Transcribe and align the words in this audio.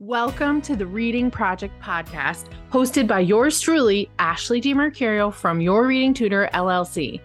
Welcome 0.00 0.62
to 0.62 0.76
the 0.76 0.86
Reading 0.86 1.28
Project 1.28 1.74
podcast, 1.82 2.50
hosted 2.70 3.08
by 3.08 3.18
yours 3.18 3.60
truly, 3.60 4.08
Ashley 4.20 4.60
DiMercurio 4.60 5.34
from 5.34 5.60
Your 5.60 5.88
Reading 5.88 6.14
Tutor 6.14 6.48
LLC. 6.54 7.20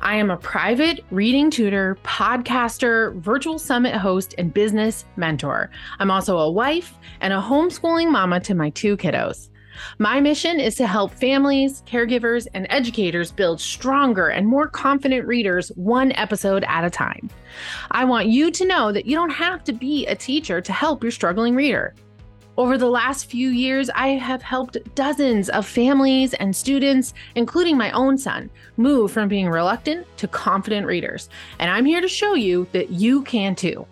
I 0.00 0.16
am 0.16 0.28
a 0.28 0.36
private 0.36 1.04
reading 1.12 1.52
tutor, 1.52 1.96
podcaster, 2.02 3.14
virtual 3.20 3.60
summit 3.60 3.94
host, 3.94 4.34
and 4.38 4.52
business 4.52 5.04
mentor. 5.14 5.70
I'm 6.00 6.10
also 6.10 6.36
a 6.38 6.50
wife 6.50 6.98
and 7.20 7.32
a 7.32 7.40
homeschooling 7.40 8.10
mama 8.10 8.40
to 8.40 8.56
my 8.56 8.70
two 8.70 8.96
kiddos. 8.96 9.48
My 9.98 10.20
mission 10.20 10.60
is 10.60 10.74
to 10.76 10.86
help 10.86 11.12
families, 11.12 11.82
caregivers, 11.86 12.46
and 12.54 12.66
educators 12.70 13.32
build 13.32 13.60
stronger 13.60 14.28
and 14.28 14.46
more 14.46 14.68
confident 14.68 15.26
readers 15.26 15.68
one 15.76 16.12
episode 16.12 16.64
at 16.68 16.84
a 16.84 16.90
time. 16.90 17.28
I 17.90 18.04
want 18.04 18.28
you 18.28 18.50
to 18.50 18.66
know 18.66 18.92
that 18.92 19.06
you 19.06 19.14
don't 19.14 19.30
have 19.30 19.64
to 19.64 19.72
be 19.72 20.06
a 20.06 20.14
teacher 20.14 20.60
to 20.60 20.72
help 20.72 21.02
your 21.02 21.12
struggling 21.12 21.54
reader. 21.54 21.94
Over 22.56 22.76
the 22.76 22.90
last 22.90 23.30
few 23.30 23.48
years, 23.48 23.88
I 23.94 24.08
have 24.08 24.42
helped 24.42 24.76
dozens 24.94 25.48
of 25.48 25.64
families 25.64 26.34
and 26.34 26.54
students, 26.54 27.14
including 27.34 27.78
my 27.78 27.90
own 27.92 28.18
son, 28.18 28.50
move 28.76 29.12
from 29.12 29.28
being 29.28 29.48
reluctant 29.48 30.06
to 30.18 30.28
confident 30.28 30.86
readers. 30.86 31.30
And 31.58 31.70
I'm 31.70 31.86
here 31.86 32.02
to 32.02 32.08
show 32.08 32.34
you 32.34 32.66
that 32.72 32.90
you 32.90 33.22
can 33.22 33.54
too. 33.54 33.86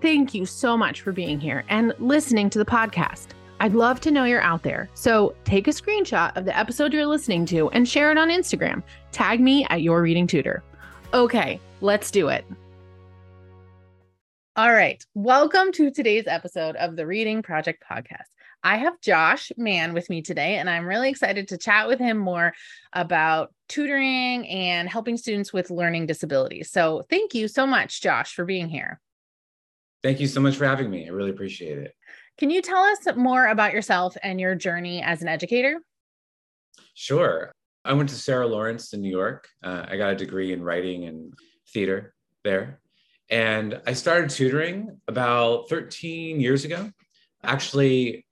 Thank 0.00 0.34
you 0.34 0.46
so 0.46 0.76
much 0.76 1.00
for 1.00 1.10
being 1.10 1.40
here 1.40 1.64
and 1.68 1.92
listening 1.98 2.48
to 2.50 2.58
the 2.58 2.64
podcast. 2.64 3.28
I'd 3.62 3.74
love 3.74 4.00
to 4.00 4.10
know 4.10 4.24
you're 4.24 4.40
out 4.40 4.62
there. 4.62 4.88
So 4.94 5.34
take 5.44 5.68
a 5.68 5.70
screenshot 5.70 6.34
of 6.34 6.46
the 6.46 6.58
episode 6.58 6.94
you're 6.94 7.04
listening 7.04 7.44
to 7.46 7.68
and 7.70 7.86
share 7.86 8.10
it 8.10 8.16
on 8.16 8.30
Instagram. 8.30 8.82
Tag 9.12 9.38
me 9.38 9.66
at 9.68 9.82
Your 9.82 10.00
Reading 10.00 10.26
Tutor. 10.26 10.62
Okay, 11.12 11.60
let's 11.82 12.10
do 12.10 12.28
it. 12.28 12.46
All 14.56 14.72
right. 14.72 15.04
Welcome 15.14 15.72
to 15.72 15.90
today's 15.90 16.26
episode 16.26 16.74
of 16.76 16.96
the 16.96 17.06
Reading 17.06 17.42
Project 17.42 17.84
Podcast. 17.88 18.28
I 18.62 18.78
have 18.78 18.98
Josh 19.02 19.52
Mann 19.58 19.92
with 19.92 20.08
me 20.08 20.22
today, 20.22 20.56
and 20.56 20.68
I'm 20.68 20.86
really 20.86 21.10
excited 21.10 21.48
to 21.48 21.58
chat 21.58 21.86
with 21.86 21.98
him 21.98 22.16
more 22.16 22.54
about 22.94 23.52
tutoring 23.68 24.48
and 24.48 24.88
helping 24.88 25.18
students 25.18 25.52
with 25.52 25.70
learning 25.70 26.06
disabilities. 26.06 26.70
So, 26.70 27.02
thank 27.10 27.34
you 27.34 27.46
so 27.46 27.66
much, 27.66 28.00
Josh, 28.02 28.34
for 28.34 28.44
being 28.46 28.68
here. 28.68 29.00
Thank 30.02 30.20
you 30.20 30.26
so 30.26 30.40
much 30.40 30.56
for 30.56 30.64
having 30.64 30.90
me. 30.90 31.06
I 31.06 31.10
really 31.10 31.30
appreciate 31.30 31.78
it. 31.78 31.94
Can 32.40 32.48
you 32.48 32.62
tell 32.62 32.82
us 32.82 33.00
more 33.16 33.48
about 33.48 33.74
yourself 33.74 34.16
and 34.22 34.40
your 34.40 34.54
journey 34.54 35.02
as 35.02 35.20
an 35.20 35.28
educator? 35.28 35.82
Sure. 36.94 37.52
I 37.84 37.92
went 37.92 38.08
to 38.08 38.14
Sarah 38.14 38.46
Lawrence 38.46 38.94
in 38.94 39.02
New 39.02 39.10
York. 39.10 39.46
Uh, 39.62 39.84
I 39.86 39.98
got 39.98 40.14
a 40.14 40.16
degree 40.16 40.54
in 40.54 40.62
writing 40.62 41.04
and 41.04 41.34
theater 41.68 42.14
there. 42.42 42.80
And 43.28 43.82
I 43.86 43.92
started 43.92 44.30
tutoring 44.30 44.98
about 45.06 45.68
13 45.68 46.40
years 46.40 46.64
ago. 46.64 46.90
Actually, 47.44 48.24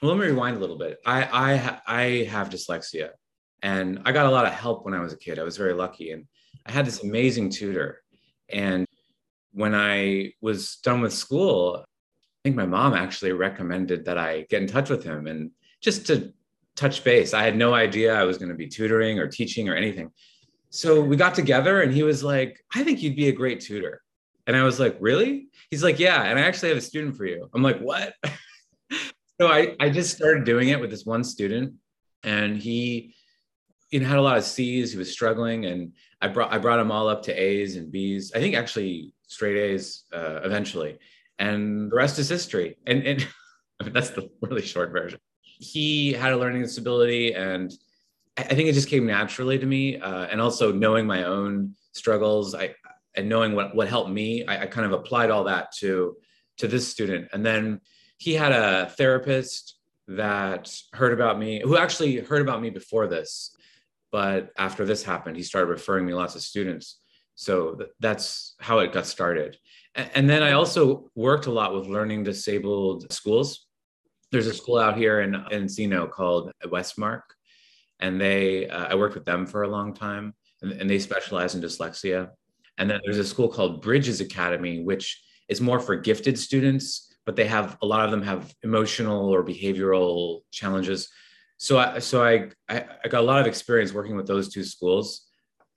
well, 0.00 0.12
let 0.12 0.20
me 0.20 0.26
rewind 0.28 0.56
a 0.56 0.60
little 0.60 0.78
bit. 0.78 0.96
I, 1.04 1.24
I, 1.24 1.80
I 1.86 2.02
have 2.30 2.48
dyslexia 2.48 3.10
and 3.62 4.00
I 4.06 4.12
got 4.12 4.24
a 4.24 4.30
lot 4.30 4.46
of 4.46 4.52
help 4.52 4.86
when 4.86 4.94
I 4.94 5.00
was 5.00 5.12
a 5.12 5.18
kid. 5.18 5.38
I 5.38 5.42
was 5.42 5.58
very 5.58 5.74
lucky. 5.74 6.12
And 6.12 6.24
I 6.64 6.72
had 6.72 6.86
this 6.86 7.02
amazing 7.02 7.50
tutor. 7.50 8.00
And 8.48 8.86
when 9.52 9.74
I 9.74 10.32
was 10.40 10.76
done 10.76 11.02
with 11.02 11.12
school, 11.12 11.84
think 12.44 12.56
my 12.56 12.66
mom 12.66 12.92
actually 12.92 13.32
recommended 13.32 14.04
that 14.04 14.18
I 14.18 14.42
get 14.50 14.60
in 14.60 14.68
touch 14.68 14.90
with 14.90 15.02
him 15.02 15.26
and 15.26 15.50
just 15.80 16.06
to 16.08 16.32
touch 16.76 17.02
base. 17.02 17.32
I 17.32 17.42
had 17.42 17.56
no 17.56 17.72
idea 17.72 18.14
I 18.14 18.24
was 18.24 18.36
going 18.36 18.50
to 18.50 18.54
be 18.54 18.68
tutoring 18.68 19.18
or 19.18 19.26
teaching 19.26 19.68
or 19.68 19.74
anything. 19.74 20.10
So 20.68 21.00
we 21.00 21.16
got 21.16 21.34
together 21.34 21.82
and 21.82 21.92
he 21.92 22.02
was 22.02 22.22
like, 22.22 22.62
I 22.74 22.84
think 22.84 23.02
you'd 23.02 23.16
be 23.16 23.28
a 23.28 23.32
great 23.32 23.60
tutor. 23.60 24.02
And 24.46 24.56
I 24.56 24.62
was 24.62 24.78
like, 24.78 24.96
really? 25.00 25.48
He's 25.70 25.82
like, 25.82 25.98
yeah. 25.98 26.22
And 26.24 26.38
I 26.38 26.42
actually 26.42 26.68
have 26.68 26.78
a 26.78 26.82
student 26.82 27.16
for 27.16 27.24
you. 27.24 27.48
I'm 27.54 27.62
like, 27.62 27.78
what? 27.80 28.12
so 29.40 29.48
I, 29.48 29.74
I 29.80 29.88
just 29.88 30.14
started 30.14 30.44
doing 30.44 30.68
it 30.68 30.78
with 30.78 30.90
this 30.90 31.06
one 31.06 31.24
student 31.24 31.74
and 32.24 32.58
he, 32.58 33.14
you 33.90 34.00
know, 34.00 34.06
had 34.06 34.18
a 34.18 34.22
lot 34.22 34.36
of 34.36 34.44
C's. 34.44 34.92
He 34.92 34.98
was 34.98 35.10
struggling 35.10 35.64
and 35.64 35.92
I 36.20 36.28
brought, 36.28 36.52
I 36.52 36.58
brought 36.58 36.80
him 36.80 36.90
all 36.90 37.08
up 37.08 37.22
to 37.22 37.32
A's 37.32 37.76
and 37.76 37.90
B's. 37.90 38.32
I 38.34 38.40
think 38.40 38.54
actually 38.54 39.14
straight 39.28 39.56
A's 39.56 40.04
uh, 40.12 40.40
eventually 40.44 40.98
and 41.38 41.90
the 41.90 41.96
rest 41.96 42.18
is 42.18 42.28
history. 42.28 42.76
And, 42.86 43.02
and 43.02 43.26
I 43.80 43.84
mean, 43.84 43.92
that's 43.92 44.10
the 44.10 44.30
really 44.40 44.62
short 44.62 44.92
version. 44.92 45.18
He 45.42 46.12
had 46.12 46.32
a 46.32 46.36
learning 46.36 46.62
disability, 46.62 47.34
and 47.34 47.72
I 48.36 48.42
think 48.42 48.68
it 48.68 48.74
just 48.74 48.88
came 48.88 49.06
naturally 49.06 49.58
to 49.58 49.66
me. 49.66 49.98
Uh, 49.98 50.26
and 50.26 50.40
also 50.40 50.72
knowing 50.72 51.06
my 51.06 51.24
own 51.24 51.74
struggles, 51.92 52.54
I 52.54 52.74
and 53.14 53.28
knowing 53.28 53.54
what 53.54 53.74
what 53.74 53.88
helped 53.88 54.10
me, 54.10 54.44
I, 54.46 54.62
I 54.62 54.66
kind 54.66 54.86
of 54.86 54.92
applied 54.92 55.30
all 55.30 55.44
that 55.44 55.72
to 55.78 56.16
to 56.58 56.68
this 56.68 56.88
student. 56.88 57.28
And 57.32 57.44
then 57.44 57.80
he 58.18 58.34
had 58.34 58.52
a 58.52 58.90
therapist 58.90 59.76
that 60.08 60.74
heard 60.92 61.12
about 61.12 61.38
me, 61.38 61.60
who 61.64 61.76
actually 61.76 62.18
heard 62.18 62.42
about 62.42 62.60
me 62.60 62.70
before 62.70 63.06
this, 63.06 63.56
but 64.12 64.50
after 64.58 64.84
this 64.84 65.02
happened, 65.02 65.36
he 65.36 65.42
started 65.42 65.70
referring 65.70 66.06
me 66.06 66.14
lots 66.14 66.34
of 66.34 66.42
students. 66.42 67.00
So 67.34 67.74
th- 67.74 67.90
that's 68.00 68.54
how 68.60 68.78
it 68.80 68.92
got 68.92 69.06
started. 69.06 69.56
And 69.94 70.28
then 70.28 70.42
I 70.42 70.52
also 70.52 71.10
worked 71.14 71.46
a 71.46 71.52
lot 71.52 71.74
with 71.74 71.86
learning 71.86 72.24
disabled 72.24 73.12
schools. 73.12 73.66
There's 74.32 74.48
a 74.48 74.54
school 74.54 74.78
out 74.78 74.96
here 74.96 75.20
in 75.20 75.32
Encino 75.52 76.10
called 76.10 76.50
Westmark, 76.64 77.22
and 78.00 78.20
they 78.20 78.68
uh, 78.68 78.86
I 78.86 78.96
worked 78.96 79.14
with 79.14 79.24
them 79.24 79.46
for 79.46 79.62
a 79.62 79.68
long 79.68 79.94
time, 79.94 80.34
and, 80.62 80.72
and 80.72 80.90
they 80.90 80.98
specialize 80.98 81.54
in 81.54 81.62
dyslexia. 81.62 82.30
And 82.78 82.90
then 82.90 83.00
there's 83.04 83.18
a 83.18 83.24
school 83.24 83.48
called 83.48 83.82
Bridges 83.82 84.20
Academy, 84.20 84.82
which 84.82 85.22
is 85.48 85.60
more 85.60 85.78
for 85.78 85.94
gifted 85.94 86.36
students, 86.36 87.14
but 87.24 87.36
they 87.36 87.46
have 87.46 87.78
a 87.80 87.86
lot 87.86 88.04
of 88.04 88.10
them 88.10 88.22
have 88.22 88.52
emotional 88.64 89.28
or 89.28 89.44
behavioral 89.44 90.40
challenges. 90.50 91.08
So 91.58 91.78
I 91.78 92.00
so 92.00 92.24
I 92.24 92.50
I, 92.68 92.84
I 93.04 93.08
got 93.08 93.20
a 93.20 93.26
lot 93.26 93.40
of 93.40 93.46
experience 93.46 93.92
working 93.92 94.16
with 94.16 94.26
those 94.26 94.52
two 94.52 94.64
schools, 94.64 95.28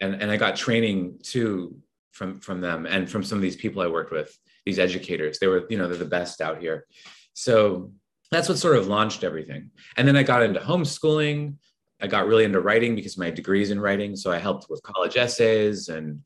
and 0.02 0.16
and 0.16 0.32
I 0.32 0.38
got 0.38 0.56
training 0.56 1.20
too 1.22 1.78
from 2.18 2.40
from 2.40 2.60
them 2.60 2.86
and 2.86 3.10
from 3.10 3.24
some 3.24 3.38
of 3.38 3.42
these 3.42 3.56
people 3.56 3.82
I 3.82 3.88
worked 3.88 4.12
with, 4.12 4.36
these 4.66 4.80
educators. 4.80 5.38
They 5.40 5.48
were, 5.48 5.66
you 5.70 5.78
know, 5.78 5.88
they're 5.88 5.98
the 5.98 6.06
best 6.06 6.42
out 6.42 6.60
here. 6.60 6.88
So 7.34 7.92
that's 8.32 8.50
what 8.50 8.58
sort 8.58 8.76
of 8.76 8.88
launched 8.88 9.24
everything. 9.24 9.70
And 9.96 10.08
then 10.08 10.18
I 10.18 10.24
got 10.24 10.44
into 10.44 10.60
homeschooling. 10.60 11.56
I 12.02 12.08
got 12.08 12.28
really 12.28 12.44
into 12.44 12.60
writing 12.60 12.96
because 12.96 13.18
my 13.18 13.32
degree's 13.32 13.72
in 13.72 13.80
writing. 13.80 14.16
So 14.16 14.32
I 14.32 14.40
helped 14.40 14.70
with 14.70 14.84
college 14.84 15.16
essays 15.16 15.90
and 15.90 16.22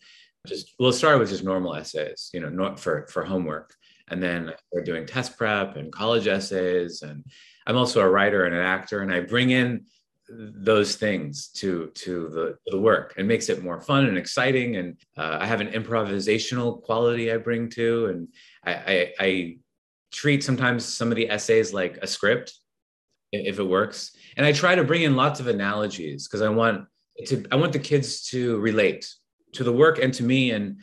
just 0.47 0.73
well, 0.79 0.89
it 0.89 0.93
started 0.93 1.19
with 1.19 1.29
just 1.29 1.43
normal 1.43 1.75
essays, 1.75 2.29
you 2.33 2.39
know, 2.39 2.49
not 2.49 2.79
for 2.79 3.05
for 3.07 3.23
homework. 3.23 3.75
And 4.07 4.23
then 4.23 4.53
we're 4.71 4.83
doing 4.83 5.05
test 5.05 5.37
prep 5.37 5.75
and 5.75 5.91
college 5.91 6.27
essays. 6.27 7.01
And 7.01 7.23
I'm 7.67 7.77
also 7.77 8.01
a 8.01 8.09
writer 8.09 8.45
and 8.45 8.55
an 8.55 8.61
actor. 8.61 9.01
And 9.01 9.13
I 9.13 9.19
bring 9.21 9.51
in 9.51 9.85
those 10.33 10.95
things 10.95 11.49
to 11.49 11.87
to 11.93 12.29
the 12.29 12.57
the 12.67 12.79
work. 12.79 13.13
And 13.17 13.27
makes 13.27 13.49
it 13.49 13.63
more 13.63 13.81
fun 13.81 14.05
and 14.05 14.17
exciting. 14.17 14.77
And 14.77 14.97
uh, 15.17 15.37
i 15.41 15.45
have 15.45 15.61
an 15.61 15.67
improvisational 15.67 16.81
quality 16.81 17.31
i 17.31 17.37
bring 17.37 17.69
to 17.69 18.07
and 18.07 18.27
I, 18.65 18.73
I, 18.73 19.13
I 19.19 19.57
treat 20.11 20.43
sometimes 20.43 20.85
some 20.85 21.09
of 21.09 21.15
the 21.15 21.29
essays 21.29 21.73
like 21.73 21.97
a 22.01 22.07
script 22.07 22.53
if 23.31 23.59
it 23.59 23.63
works. 23.63 24.15
And 24.37 24.45
i 24.45 24.51
try 24.51 24.75
to 24.75 24.83
bring 24.83 25.03
in 25.03 25.15
lots 25.15 25.39
of 25.39 25.47
analogies 25.47 26.27
because 26.27 26.41
i 26.41 26.49
want 26.49 26.85
to 27.27 27.45
i 27.51 27.55
want 27.55 27.73
the 27.73 27.79
kids 27.79 28.23
to 28.29 28.59
relate 28.59 29.13
to 29.53 29.63
the 29.63 29.73
work 29.73 29.99
and 29.99 30.13
to 30.13 30.23
me 30.23 30.51
and 30.51 30.79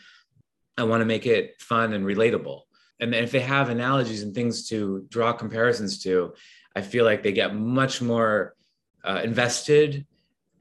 i 0.77 0.83
want 0.83 1.01
to 1.01 1.07
make 1.07 1.27
it 1.27 1.55
fun 1.61 1.95
and 1.95 2.05
relatable. 2.05 2.61
And 3.01 3.15
if 3.15 3.31
they 3.31 3.41
have 3.41 3.69
analogies 3.71 4.25
and 4.25 4.35
things 4.35 4.69
to 4.69 5.07
draw 5.09 5.33
comparisons 5.33 6.03
to 6.03 6.35
i 6.77 6.83
feel 6.83 7.05
like 7.05 7.23
they 7.23 7.33
get 7.33 7.55
much 7.55 8.03
more 8.03 8.55
uh, 9.05 9.21
invested, 9.25 10.07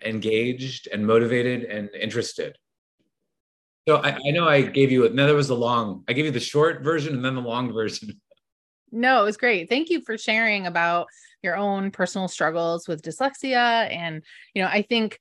engaged, 0.04 0.88
and 0.92 1.06
motivated 1.06 1.64
and 1.64 1.90
interested. 1.94 2.58
So 3.88 3.98
I, 3.98 4.12
I 4.12 4.32
know 4.32 4.48
I 4.48 4.62
gave 4.64 4.92
you, 4.92 5.08
now 5.10 5.26
there 5.26 5.36
was 5.36 5.48
the 5.48 5.56
long, 5.56 6.04
I 6.08 6.14
gave 6.14 6.26
you 6.26 6.32
the 6.32 6.40
short 6.40 6.84
version 6.84 7.16
and 7.16 7.24
then 7.24 7.36
the 7.36 7.42
long 7.42 7.74
version. 7.74 8.20
No, 8.90 9.20
it 9.22 9.26
was 9.26 9.36
great. 9.36 9.68
Thank 9.68 9.90
you 9.90 10.00
for 10.00 10.18
sharing 10.18 10.66
about 10.66 11.08
your 11.44 11.58
own 11.58 11.92
personal 11.92 12.30
struggles 12.30 12.88
with 12.88 13.02
dyslexia. 13.02 13.92
And, 13.92 14.24
you 14.54 14.62
know, 14.62 14.70
I 14.70 14.82
think 14.82 15.20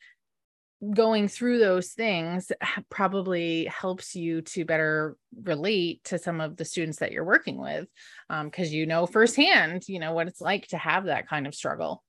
going 0.93 1.27
through 1.29 1.59
those 1.59 1.91
things 1.91 2.53
probably 2.91 3.65
helps 3.65 4.15
you 4.15 4.43
to 4.43 4.65
better 4.65 5.17
relate 5.43 6.05
to 6.05 6.19
some 6.19 6.41
of 6.41 6.57
the 6.57 6.65
students 6.65 6.99
that 6.99 7.13
you're 7.13 7.25
working 7.25 7.57
with 7.57 7.89
because 8.29 8.69
um, 8.69 8.75
you 8.75 8.87
know 8.87 9.07
firsthand 9.07 9.89
you 9.89 9.99
know 9.99 10.13
what 10.13 10.29
it's 10.29 10.41
like 10.41 10.67
to 10.69 10.77
have 10.77 11.07
that 11.07 11.29
kind 11.29 11.47
of 11.47 11.55
struggle 11.55 12.05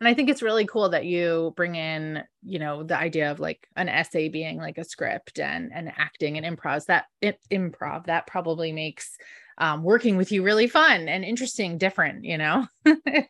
and 0.00 0.08
i 0.08 0.14
think 0.14 0.28
it's 0.28 0.42
really 0.42 0.66
cool 0.66 0.88
that 0.88 1.04
you 1.04 1.52
bring 1.56 1.74
in 1.74 2.22
you 2.42 2.58
know 2.58 2.82
the 2.82 2.96
idea 2.96 3.30
of 3.30 3.40
like 3.40 3.66
an 3.76 3.88
essay 3.88 4.28
being 4.28 4.58
like 4.58 4.78
a 4.78 4.84
script 4.84 5.38
and 5.38 5.70
and 5.74 5.92
acting 5.96 6.36
and 6.38 6.58
improv. 6.58 6.86
That 6.86 7.06
it, 7.20 7.38
improv 7.50 8.06
that 8.06 8.26
probably 8.26 8.72
makes 8.72 9.16
um, 9.58 9.82
working 9.82 10.16
with 10.16 10.32
you 10.32 10.42
really 10.42 10.66
fun 10.66 11.08
and 11.08 11.24
interesting 11.24 11.78
different 11.78 12.24
you 12.24 12.38
know? 12.38 12.66
I 12.86 13.28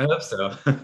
hope 0.00 0.22
so. 0.22 0.54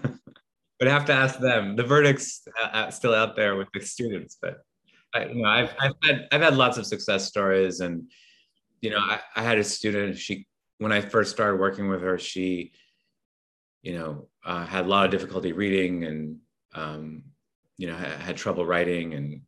But 0.79 0.87
I 0.87 0.93
have 0.93 1.05
to 1.05 1.13
ask 1.13 1.37
them. 1.37 1.75
The 1.75 1.83
verdict's 1.83 2.41
still 2.89 3.13
out 3.13 3.35
there 3.35 3.55
with 3.55 3.67
the 3.71 3.81
students 3.81 4.39
but 4.41 4.65
I, 5.13 5.25
you 5.25 5.43
know 5.43 5.47
I've, 5.47 5.75
I've 5.79 5.93
had 6.03 6.27
i've 6.31 6.41
had 6.41 6.57
lots 6.57 6.77
of 6.79 6.87
success 6.87 7.27
stories 7.27 7.81
and 7.81 8.09
you 8.81 8.89
know, 8.89 8.97
I, 8.97 9.19
I 9.35 9.43
had 9.43 9.59
a 9.59 9.63
student, 9.63 10.17
she, 10.17 10.47
when 10.79 10.91
I 10.91 11.01
first 11.01 11.31
started 11.31 11.59
working 11.59 11.87
with 11.87 12.01
her, 12.01 12.17
she, 12.17 12.71
you 13.81 13.93
know, 13.93 14.27
uh, 14.45 14.65
had 14.65 14.85
a 14.85 14.87
lot 14.87 15.05
of 15.05 15.11
difficulty 15.11 15.53
reading 15.53 16.03
and, 16.03 16.37
um, 16.75 17.23
you 17.77 17.87
know, 17.87 17.95
had, 17.95 18.19
had 18.19 18.37
trouble 18.37 18.65
writing 18.65 19.13
and, 19.13 19.41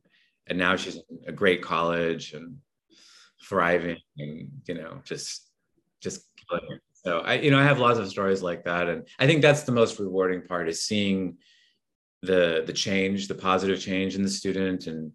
and 0.48 0.58
now 0.58 0.76
she's 0.76 0.96
in 0.96 1.20
a 1.28 1.32
great 1.32 1.62
college 1.62 2.34
and 2.34 2.58
thriving 3.48 3.98
and, 4.18 4.50
you 4.68 4.74
know, 4.74 5.02
just, 5.04 5.50
just 6.02 6.26
killing 6.50 6.66
it. 6.72 6.82
So 6.94 7.20
I, 7.20 7.36
you 7.36 7.52
know, 7.52 7.60
I 7.60 7.64
have 7.64 7.80
lots 7.80 8.00
of 8.00 8.10
stories 8.10 8.42
like 8.42 8.64
that. 8.64 8.90
And 8.90 9.08
I 9.20 9.28
think 9.28 9.42
that's 9.42 9.64
the 9.64 9.72
most 9.72 10.00
rewarding 10.00 10.42
part 10.42 10.70
is 10.70 10.84
seeing 10.84 11.38
the, 12.22 12.64
the 12.66 12.74
change, 12.74 13.28
the 13.28 13.36
positive 13.36 13.80
change 13.80 14.16
in 14.16 14.24
the 14.24 14.30
student 14.30 14.88
and, 14.88 15.12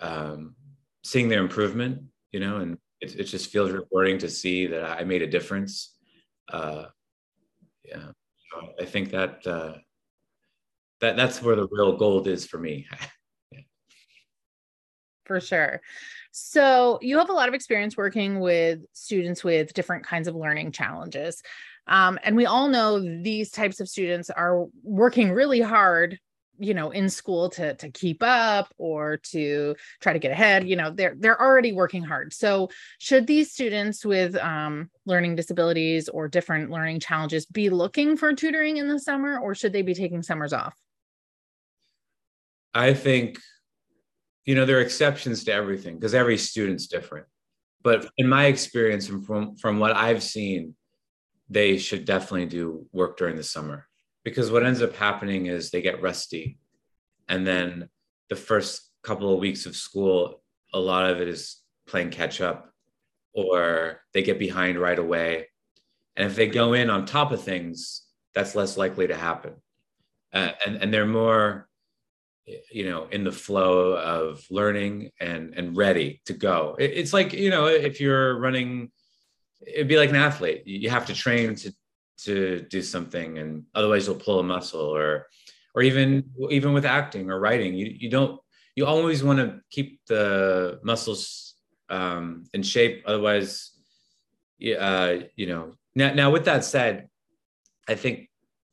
um, 0.00 0.56
seeing 1.04 1.28
their 1.28 1.40
improvement, 1.40 2.02
you 2.32 2.40
know, 2.40 2.56
and 2.58 2.76
it, 3.00 3.14
it 3.20 3.24
just 3.24 3.50
feels 3.50 3.70
rewarding 3.70 4.18
to 4.18 4.28
see 4.28 4.66
that 4.66 4.84
I 4.84 5.04
made 5.04 5.22
a 5.22 5.26
difference. 5.26 5.94
Uh, 6.48 6.86
I 8.80 8.84
think 8.84 9.10
that 9.10 9.46
uh, 9.46 9.74
that 11.00 11.16
that's 11.16 11.42
where 11.42 11.56
the 11.56 11.68
real 11.70 11.96
gold 11.96 12.28
is 12.28 12.46
for 12.46 12.58
me. 12.58 12.86
For 15.24 15.40
sure. 15.40 15.80
So 16.30 17.00
you 17.02 17.18
have 17.18 17.30
a 17.30 17.32
lot 17.32 17.48
of 17.48 17.54
experience 17.54 17.96
working 17.96 18.38
with 18.38 18.78
students 18.92 19.42
with 19.42 19.74
different 19.74 20.06
kinds 20.06 20.28
of 20.28 20.36
learning 20.36 20.70
challenges. 20.70 21.42
Um, 21.88 22.16
and 22.22 22.36
we 22.36 22.46
all 22.46 22.68
know 22.68 23.00
these 23.00 23.50
types 23.50 23.80
of 23.80 23.88
students 23.88 24.30
are 24.30 24.66
working 24.84 25.32
really 25.32 25.60
hard 25.60 26.20
you 26.58 26.74
know 26.74 26.90
in 26.90 27.08
school 27.08 27.48
to 27.50 27.74
to 27.74 27.90
keep 27.90 28.22
up 28.22 28.72
or 28.78 29.18
to 29.18 29.74
try 30.00 30.12
to 30.12 30.18
get 30.18 30.30
ahead 30.30 30.68
you 30.68 30.76
know 30.76 30.90
they're 30.90 31.14
they're 31.18 31.40
already 31.40 31.72
working 31.72 32.02
hard. 32.02 32.32
So 32.32 32.70
should 32.98 33.26
these 33.26 33.52
students 33.52 34.04
with 34.04 34.36
um, 34.36 34.90
learning 35.04 35.36
disabilities 35.36 36.08
or 36.08 36.28
different 36.28 36.70
learning 36.70 37.00
challenges 37.00 37.46
be 37.46 37.70
looking 37.70 38.16
for 38.16 38.32
tutoring 38.34 38.76
in 38.76 38.88
the 38.88 38.98
summer 38.98 39.38
or 39.38 39.54
should 39.54 39.72
they 39.72 39.82
be 39.82 39.94
taking 39.94 40.22
summers 40.22 40.52
off? 40.52 40.74
I 42.74 42.94
think 42.94 43.40
you 44.44 44.54
know 44.54 44.64
there 44.64 44.78
are 44.78 44.82
exceptions 44.82 45.44
to 45.44 45.52
everything 45.52 45.94
because 45.96 46.14
every 46.14 46.38
student's 46.38 46.86
different. 46.86 47.26
But 47.82 48.08
in 48.16 48.28
my 48.28 48.46
experience 48.46 49.08
and 49.08 49.24
from 49.24 49.56
from 49.56 49.78
what 49.78 49.94
i've 49.94 50.22
seen 50.22 50.74
they 51.48 51.78
should 51.78 52.04
definitely 52.04 52.46
do 52.46 52.86
work 52.92 53.16
during 53.16 53.36
the 53.36 53.44
summer 53.44 53.86
because 54.26 54.50
what 54.50 54.66
ends 54.66 54.82
up 54.82 54.96
happening 54.96 55.46
is 55.46 55.70
they 55.70 55.80
get 55.80 56.02
rusty. 56.02 56.58
And 57.28 57.46
then 57.46 57.88
the 58.28 58.34
first 58.34 58.90
couple 59.04 59.32
of 59.32 59.38
weeks 59.38 59.66
of 59.66 59.76
school 59.76 60.42
a 60.74 60.80
lot 60.80 61.08
of 61.08 61.20
it 61.20 61.28
is 61.28 61.62
playing 61.86 62.10
catch 62.10 62.40
up 62.40 62.72
or 63.32 64.00
they 64.12 64.22
get 64.22 64.40
behind 64.40 64.80
right 64.80 64.98
away. 64.98 65.46
And 66.16 66.26
if 66.26 66.34
they 66.34 66.48
go 66.48 66.72
in 66.72 66.90
on 66.90 67.06
top 67.06 67.30
of 67.30 67.40
things 67.40 68.02
that's 68.34 68.56
less 68.56 68.76
likely 68.76 69.06
to 69.06 69.14
happen. 69.14 69.54
Uh, 70.32 70.50
and 70.66 70.82
and 70.82 70.92
they're 70.92 71.06
more 71.06 71.68
you 72.72 72.90
know 72.90 73.06
in 73.12 73.22
the 73.22 73.30
flow 73.30 73.92
of 73.92 74.44
learning 74.50 75.12
and 75.20 75.54
and 75.54 75.76
ready 75.76 76.20
to 76.26 76.32
go. 76.32 76.74
It, 76.80 76.90
it's 76.94 77.12
like 77.12 77.32
you 77.32 77.50
know 77.50 77.66
if 77.66 78.00
you're 78.00 78.36
running 78.40 78.90
it'd 79.64 79.86
be 79.86 79.98
like 79.98 80.10
an 80.10 80.16
athlete. 80.16 80.66
You 80.66 80.90
have 80.90 81.06
to 81.06 81.14
train 81.14 81.54
to 81.54 81.72
to 82.18 82.66
do 82.70 82.82
something 82.82 83.38
and 83.38 83.64
otherwise 83.74 84.06
you'll 84.06 84.16
pull 84.16 84.40
a 84.40 84.42
muscle 84.42 84.80
or 84.80 85.26
or 85.74 85.82
even 85.82 86.24
even 86.50 86.72
with 86.72 86.86
acting 86.86 87.30
or 87.30 87.38
writing 87.38 87.74
you, 87.74 87.94
you 87.98 88.10
don't 88.10 88.40
you 88.74 88.86
always 88.86 89.22
want 89.22 89.38
to 89.38 89.60
keep 89.70 90.00
the 90.06 90.78
muscles 90.82 91.54
um, 91.88 92.44
in 92.52 92.62
shape 92.62 93.02
otherwise 93.06 93.72
uh, 94.78 95.16
you 95.36 95.46
know. 95.46 95.74
Now, 95.94 96.12
now 96.14 96.30
with 96.30 96.44
that 96.46 96.64
said 96.64 97.08
i 97.88 97.94
think 97.94 98.28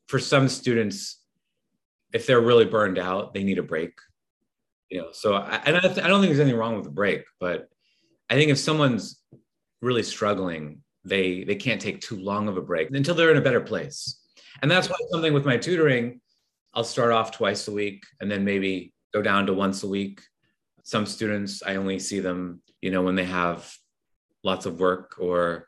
for 0.07 0.19
some 0.19 0.47
students 0.47 1.21
if 2.13 2.25
they're 2.25 2.41
really 2.41 2.65
burned 2.65 2.97
out 2.97 3.33
they 3.33 3.43
need 3.43 3.57
a 3.57 3.63
break. 3.63 3.93
You 4.89 5.01
know 5.01 5.07
so 5.11 5.35
I, 5.35 5.61
I 5.65 5.71
don't 5.71 5.81
think 5.81 6.03
there's 6.03 6.39
anything 6.39 6.59
wrong 6.59 6.77
with 6.77 6.87
a 6.87 6.91
break 6.91 7.23
but 7.39 7.67
i 8.29 8.35
think 8.35 8.51
if 8.51 8.57
someone's 8.57 9.21
really 9.81 10.03
struggling 10.03 10.83
they 11.05 11.43
they 11.43 11.55
can't 11.55 11.81
take 11.81 12.01
too 12.01 12.17
long 12.17 12.47
of 12.47 12.57
a 12.57 12.61
break 12.61 12.89
until 12.91 13.15
they're 13.15 13.31
in 13.31 13.37
a 13.37 13.41
better 13.41 13.61
place. 13.61 14.21
And 14.61 14.69
that's 14.69 14.89
why 14.89 14.95
something 15.11 15.33
with 15.33 15.45
my 15.45 15.57
tutoring 15.57 16.19
i'll 16.75 16.83
start 16.83 17.11
off 17.11 17.31
twice 17.31 17.67
a 17.67 17.71
week 17.71 18.03
and 18.19 18.31
then 18.31 18.43
maybe 18.43 18.91
go 19.13 19.21
down 19.21 19.45
to 19.45 19.53
once 19.53 19.83
a 19.83 19.87
week. 19.87 20.21
Some 20.83 21.05
students 21.05 21.63
i 21.65 21.75
only 21.75 21.99
see 21.99 22.19
them 22.19 22.61
you 22.81 22.91
know 22.91 23.01
when 23.01 23.15
they 23.15 23.25
have 23.25 23.71
lots 24.43 24.65
of 24.65 24.79
work 24.79 25.15
or 25.19 25.67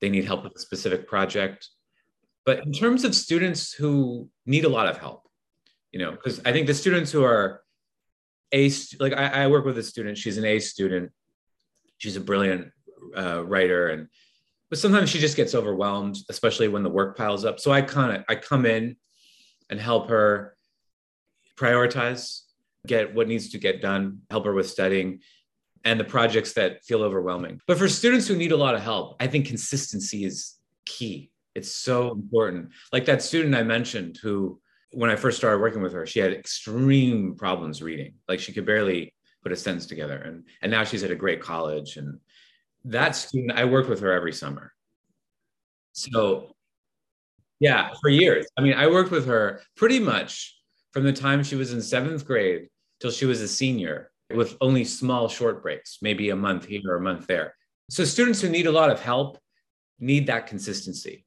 they 0.00 0.08
need 0.08 0.24
help 0.24 0.44
with 0.44 0.56
a 0.56 0.60
specific 0.60 1.06
project. 1.06 1.68
But 2.44 2.64
in 2.64 2.72
terms 2.72 3.04
of 3.04 3.14
students 3.14 3.72
who 3.72 4.28
need 4.44 4.64
a 4.64 4.68
lot 4.68 4.86
of 4.86 4.98
help 4.98 5.26
you 5.92 5.98
know 5.98 6.10
because 6.10 6.40
i 6.44 6.52
think 6.52 6.66
the 6.66 6.74
students 6.74 7.10
who 7.10 7.24
are 7.24 7.62
a 8.52 8.70
like 9.00 9.12
I, 9.12 9.44
I, 9.44 9.46
work 9.46 9.64
with 9.64 9.78
a 9.78 9.82
student 9.82 10.18
she's 10.18 10.38
an 10.38 10.44
a 10.44 10.58
student. 10.58 11.10
She's 11.98 12.16
a 12.16 12.20
brilliant 12.20 12.70
uh, 13.16 13.44
writer 13.44 13.88
and 13.88 14.08
but 14.76 14.80
sometimes 14.82 15.08
she 15.08 15.18
just 15.18 15.38
gets 15.38 15.54
overwhelmed, 15.54 16.18
especially 16.28 16.68
when 16.68 16.82
the 16.82 16.90
work 16.90 17.16
piles 17.16 17.46
up. 17.46 17.58
So 17.58 17.72
I 17.72 17.80
kind 17.80 18.14
of 18.14 18.24
I 18.28 18.34
come 18.34 18.66
in 18.66 18.96
and 19.70 19.80
help 19.80 20.10
her 20.10 20.54
prioritize, 21.58 22.42
get 22.86 23.14
what 23.14 23.26
needs 23.26 23.48
to 23.52 23.58
get 23.58 23.80
done, 23.80 24.20
help 24.30 24.44
her 24.44 24.52
with 24.52 24.68
studying 24.68 25.20
and 25.86 25.98
the 25.98 26.04
projects 26.04 26.52
that 26.54 26.84
feel 26.84 27.02
overwhelming. 27.02 27.58
But 27.66 27.78
for 27.78 27.88
students 27.88 28.28
who 28.28 28.36
need 28.36 28.52
a 28.52 28.56
lot 28.56 28.74
of 28.74 28.82
help, 28.82 29.16
I 29.18 29.28
think 29.28 29.46
consistency 29.46 30.26
is 30.26 30.56
key. 30.84 31.30
It's 31.54 31.74
so 31.74 32.12
important. 32.12 32.68
Like 32.92 33.06
that 33.06 33.22
student 33.22 33.54
I 33.54 33.62
mentioned 33.62 34.18
who 34.22 34.60
when 34.92 35.08
I 35.08 35.16
first 35.16 35.38
started 35.38 35.62
working 35.62 35.80
with 35.80 35.94
her, 35.94 36.04
she 36.04 36.20
had 36.20 36.34
extreme 36.34 37.34
problems 37.34 37.80
reading. 37.80 38.12
Like 38.28 38.40
she 38.40 38.52
could 38.52 38.66
barely 38.66 39.14
put 39.42 39.52
a 39.52 39.56
sentence 39.56 39.86
together 39.86 40.18
and 40.18 40.44
and 40.60 40.70
now 40.70 40.84
she's 40.84 41.02
at 41.02 41.10
a 41.10 41.14
great 41.14 41.40
college 41.40 41.96
and 41.96 42.18
that 42.86 43.16
student, 43.16 43.52
I 43.52 43.64
worked 43.64 43.88
with 43.88 44.00
her 44.00 44.12
every 44.12 44.32
summer. 44.32 44.72
So, 45.92 46.52
yeah, 47.60 47.90
for 48.00 48.10
years. 48.10 48.46
I 48.56 48.62
mean, 48.62 48.74
I 48.74 48.86
worked 48.86 49.10
with 49.10 49.26
her 49.26 49.62
pretty 49.76 49.98
much 49.98 50.56
from 50.92 51.04
the 51.04 51.12
time 51.12 51.42
she 51.42 51.56
was 51.56 51.72
in 51.72 51.82
seventh 51.82 52.26
grade 52.26 52.68
till 53.00 53.10
she 53.10 53.26
was 53.26 53.40
a 53.40 53.48
senior 53.48 54.10
with 54.34 54.56
only 54.60 54.84
small 54.84 55.28
short 55.28 55.62
breaks, 55.62 55.98
maybe 56.00 56.30
a 56.30 56.36
month 56.36 56.66
here 56.66 56.80
or 56.86 56.96
a 56.96 57.00
month 57.00 57.26
there. 57.26 57.54
So, 57.90 58.04
students 58.04 58.40
who 58.40 58.48
need 58.48 58.66
a 58.66 58.72
lot 58.72 58.90
of 58.90 59.00
help 59.00 59.38
need 59.98 60.26
that 60.26 60.46
consistency. 60.46 61.24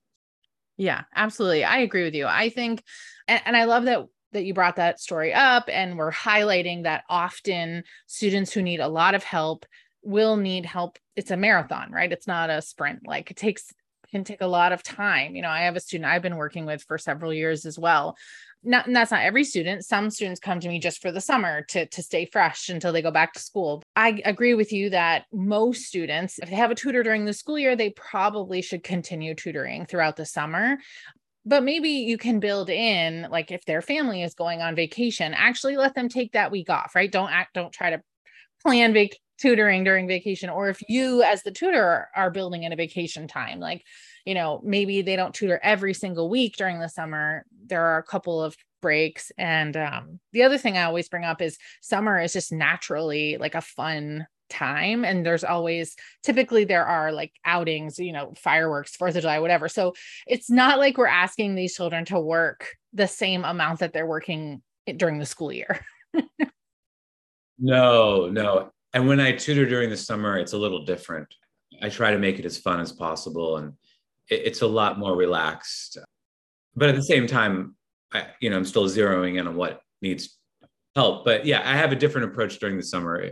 Yeah, 0.77 1.03
absolutely. 1.15 1.65
I 1.65 1.79
agree 1.79 2.03
with 2.03 2.15
you. 2.15 2.25
I 2.25 2.49
think, 2.49 2.83
and, 3.27 3.41
and 3.45 3.57
I 3.57 3.65
love 3.65 3.85
that 3.85 4.05
that 4.31 4.45
you 4.45 4.53
brought 4.53 4.75
that 4.75 4.99
story 4.99 5.33
up 5.33 5.67
and 5.71 5.97
we're 5.97 6.11
highlighting 6.11 6.83
that 6.83 7.03
often 7.09 7.83
students 8.05 8.53
who 8.53 8.61
need 8.61 8.79
a 8.79 8.87
lot 8.87 9.15
of 9.15 9.23
help 9.23 9.65
will 10.03 10.37
need 10.37 10.65
help. 10.65 10.97
It's 11.15 11.31
a 11.31 11.37
marathon 11.37 11.91
right? 11.91 12.11
It's 12.11 12.27
not 12.27 12.49
a 12.49 12.61
sprint. 12.61 13.05
Like 13.05 13.31
it 13.31 13.37
takes 13.37 13.71
can 14.11 14.23
take 14.23 14.41
a 14.41 14.47
lot 14.47 14.71
of 14.71 14.83
time. 14.83 15.35
You 15.35 15.41
know 15.41 15.49
i 15.49 15.61
have 15.61 15.75
a 15.75 15.79
student 15.79 16.09
i've 16.09 16.21
been 16.21 16.35
working 16.35 16.65
with 16.65 16.83
for 16.83 16.97
several 16.97 17.33
years 17.33 17.65
as 17.65 17.77
well. 17.77 18.17
Not 18.63 18.87
and 18.87 18.95
that's 18.95 19.11
not 19.11 19.21
every 19.21 19.43
student. 19.43 19.85
Some 19.85 20.09
students 20.09 20.39
come 20.39 20.59
to 20.59 20.67
me 20.67 20.79
just 20.79 21.01
for 21.01 21.11
the 21.11 21.21
summer 21.21 21.63
to 21.69 21.85
to 21.85 22.03
stay 22.03 22.25
fresh 22.25 22.69
until 22.69 22.91
they 22.91 23.01
go 23.01 23.11
back 23.11 23.33
to 23.33 23.39
school. 23.39 23.83
I 23.95 24.21
agree 24.25 24.53
with 24.53 24.73
you 24.73 24.89
that 24.89 25.25
most 25.31 25.83
students 25.83 26.39
if 26.39 26.49
they 26.49 26.55
have 26.55 26.71
a 26.71 26.75
tutor 26.75 27.03
during 27.03 27.25
the 27.25 27.33
school 27.33 27.59
year 27.59 27.75
they 27.75 27.91
probably 27.91 28.61
should 28.61 28.83
continue 28.83 29.35
tutoring 29.35 29.85
throughout 29.85 30.15
the 30.15 30.25
summer. 30.25 30.77
But 31.45 31.63
maybe 31.63 31.89
you 31.89 32.17
can 32.17 32.39
build 32.39 32.69
in 32.69 33.27
like 33.31 33.51
if 33.51 33.63
their 33.65 33.81
family 33.81 34.23
is 34.23 34.33
going 34.33 34.61
on 34.61 34.75
vacation 34.75 35.33
actually 35.33 35.77
let 35.77 35.95
them 35.95 36.09
take 36.09 36.33
that 36.33 36.51
week 36.51 36.69
off 36.69 36.95
right? 36.95 37.11
Don't 37.11 37.31
act 37.31 37.53
don't 37.53 37.71
try 37.71 37.91
to 37.91 38.01
plan 38.61 38.93
vac- 38.93 39.17
tutoring 39.39 39.83
during 39.83 40.07
vacation 40.07 40.49
or 40.49 40.69
if 40.69 40.81
you 40.87 41.23
as 41.23 41.43
the 41.43 41.51
tutor 41.51 42.07
are 42.15 42.31
building 42.31 42.63
in 42.63 42.73
a 42.73 42.75
vacation 42.75 43.27
time 43.27 43.59
like 43.59 43.85
you 44.25 44.33
know 44.33 44.61
maybe 44.63 45.01
they 45.01 45.15
don't 45.15 45.33
tutor 45.33 45.59
every 45.63 45.93
single 45.93 46.29
week 46.29 46.57
during 46.57 46.79
the 46.79 46.89
summer 46.89 47.45
there 47.65 47.85
are 47.85 47.97
a 47.97 48.03
couple 48.03 48.41
of 48.41 48.55
breaks. 48.81 49.31
And 49.37 49.75
um, 49.77 50.19
the 50.31 50.43
other 50.43 50.57
thing 50.57 50.77
i 50.77 50.83
always 50.83 51.09
bring 51.09 51.25
up 51.25 51.41
is 51.41 51.57
summer 51.81 52.19
is 52.19 52.33
just 52.33 52.51
naturally 52.51 53.37
like 53.37 53.55
a 53.55 53.61
fun 53.61 54.27
time 54.49 55.05
and 55.05 55.23
there's 55.23 55.43
always 55.43 55.95
typically 56.23 56.63
there 56.63 56.85
are 56.85 57.11
like 57.11 57.31
outings 57.45 57.99
you 57.99 58.11
know 58.11 58.33
fireworks 58.35 58.95
fourth 58.95 59.15
of 59.15 59.21
july 59.21 59.39
whatever. 59.39 59.69
So 59.69 59.93
it's 60.25 60.49
not 60.49 60.79
like 60.79 60.97
we're 60.97 61.07
asking 61.07 61.55
these 61.55 61.75
children 61.75 62.05
to 62.05 62.19
work 62.19 62.75
the 62.93 63.07
same 63.07 63.43
amount 63.45 63.79
that 63.79 63.93
they're 63.93 64.07
working 64.07 64.61
during 64.97 65.19
the 65.19 65.25
school 65.25 65.51
year. 65.51 65.85
No 67.61 68.29
no 68.29 68.71
and 68.93 69.07
when 69.07 69.19
I 69.19 69.31
tutor 69.33 69.65
during 69.65 69.89
the 69.89 69.97
summer, 69.97 70.37
it's 70.37 70.53
a 70.53 70.57
little 70.57 70.85
different. 70.85 71.27
I 71.81 71.89
try 71.89 72.11
to 72.11 72.19
make 72.19 72.39
it 72.39 72.45
as 72.45 72.57
fun 72.57 72.79
as 72.79 72.91
possible, 72.91 73.57
and 73.57 73.73
it, 74.29 74.41
it's 74.45 74.61
a 74.61 74.67
lot 74.67 74.99
more 74.99 75.15
relaxed. 75.15 75.97
But 76.75 76.89
at 76.89 76.95
the 76.95 77.03
same 77.03 77.27
time, 77.27 77.75
I, 78.11 78.27
you 78.39 78.49
know, 78.49 78.57
I'm 78.57 78.65
still 78.65 78.85
zeroing 78.85 79.39
in 79.39 79.47
on 79.47 79.55
what 79.55 79.81
needs 80.01 80.37
help. 80.95 81.25
But 81.25 81.45
yeah, 81.45 81.61
I 81.63 81.75
have 81.75 81.91
a 81.91 81.95
different 81.95 82.31
approach 82.31 82.59
during 82.59 82.77
the 82.77 82.83
summer. 82.83 83.31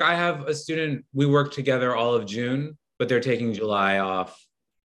I 0.00 0.14
have 0.14 0.42
a 0.42 0.54
student. 0.54 1.04
We 1.12 1.26
work 1.26 1.52
together 1.52 1.96
all 1.96 2.14
of 2.14 2.26
June, 2.26 2.76
but 2.98 3.08
they're 3.08 3.20
taking 3.20 3.52
July 3.52 3.98
off 3.98 4.38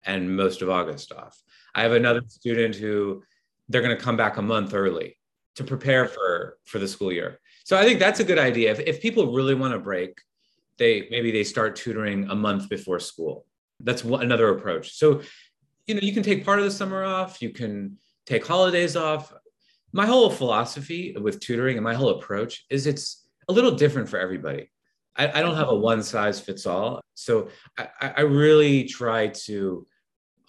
and 0.05 0.37
most 0.37 0.63
of 0.63 0.71
August 0.71 1.13
off. 1.13 1.37
I 1.75 1.83
have 1.83 1.93
another 1.93 2.23
student 2.29 2.77
who 2.77 3.23
they're 3.69 3.83
going 3.83 3.97
to 3.97 4.03
come 4.03 4.17
back 4.17 4.37
a 4.37 4.43
month 4.43 4.75
early 4.75 5.19
to 5.57 5.65
prepare 5.65 6.07
for 6.07 6.59
for 6.65 6.79
the 6.79 6.89
school 6.89 7.13
year. 7.13 7.41
So 7.65 7.77
I 7.77 7.85
think 7.85 7.99
that's 7.99 8.21
a 8.21 8.25
good 8.25 8.39
idea. 8.39 8.71
If, 8.71 8.81
if 8.81 9.03
people 9.03 9.33
really 9.33 9.55
want 9.55 9.73
to 9.73 9.79
break, 9.79 10.21
they 10.79 11.09
maybe 11.11 11.31
they 11.31 11.45
start 11.45 11.77
tutoring 11.77 12.29
a 12.31 12.35
month 12.35 12.69
before 12.69 13.01
school. 13.01 13.47
That's 13.81 14.05
one, 14.05 14.23
another 14.23 14.51
approach. 14.51 14.93
So 14.93 15.23
you 15.87 15.95
know 15.95 16.01
you 16.03 16.13
can 16.13 16.23
take 16.23 16.45
part 16.45 16.59
of 16.59 16.65
the 16.65 16.71
summer 16.71 17.05
off. 17.05 17.43
You 17.43 17.51
can 17.51 17.99
take 18.27 18.47
holidays 18.47 18.97
off. 18.97 19.33
My 19.93 20.07
whole 20.07 20.31
philosophy 20.31 21.17
with 21.19 21.41
tutoring 21.41 21.77
and 21.77 21.85
my 21.85 21.95
whole 21.95 22.11
approach 22.11 22.65
is 22.71 22.87
it's 22.87 23.27
a 23.49 23.53
little 23.53 23.73
different 23.73 24.09
for 24.09 24.19
everybody. 24.19 24.71
I, 25.17 25.29
I 25.39 25.43
don't 25.43 25.57
have 25.57 25.69
a 25.69 25.75
one 25.75 26.03
size 26.03 26.41
fits 26.41 26.67
all. 26.67 27.01
So 27.15 27.49
I, 27.79 27.89
I 28.01 28.21
really 28.23 28.85
try 28.85 29.29
to 29.47 29.87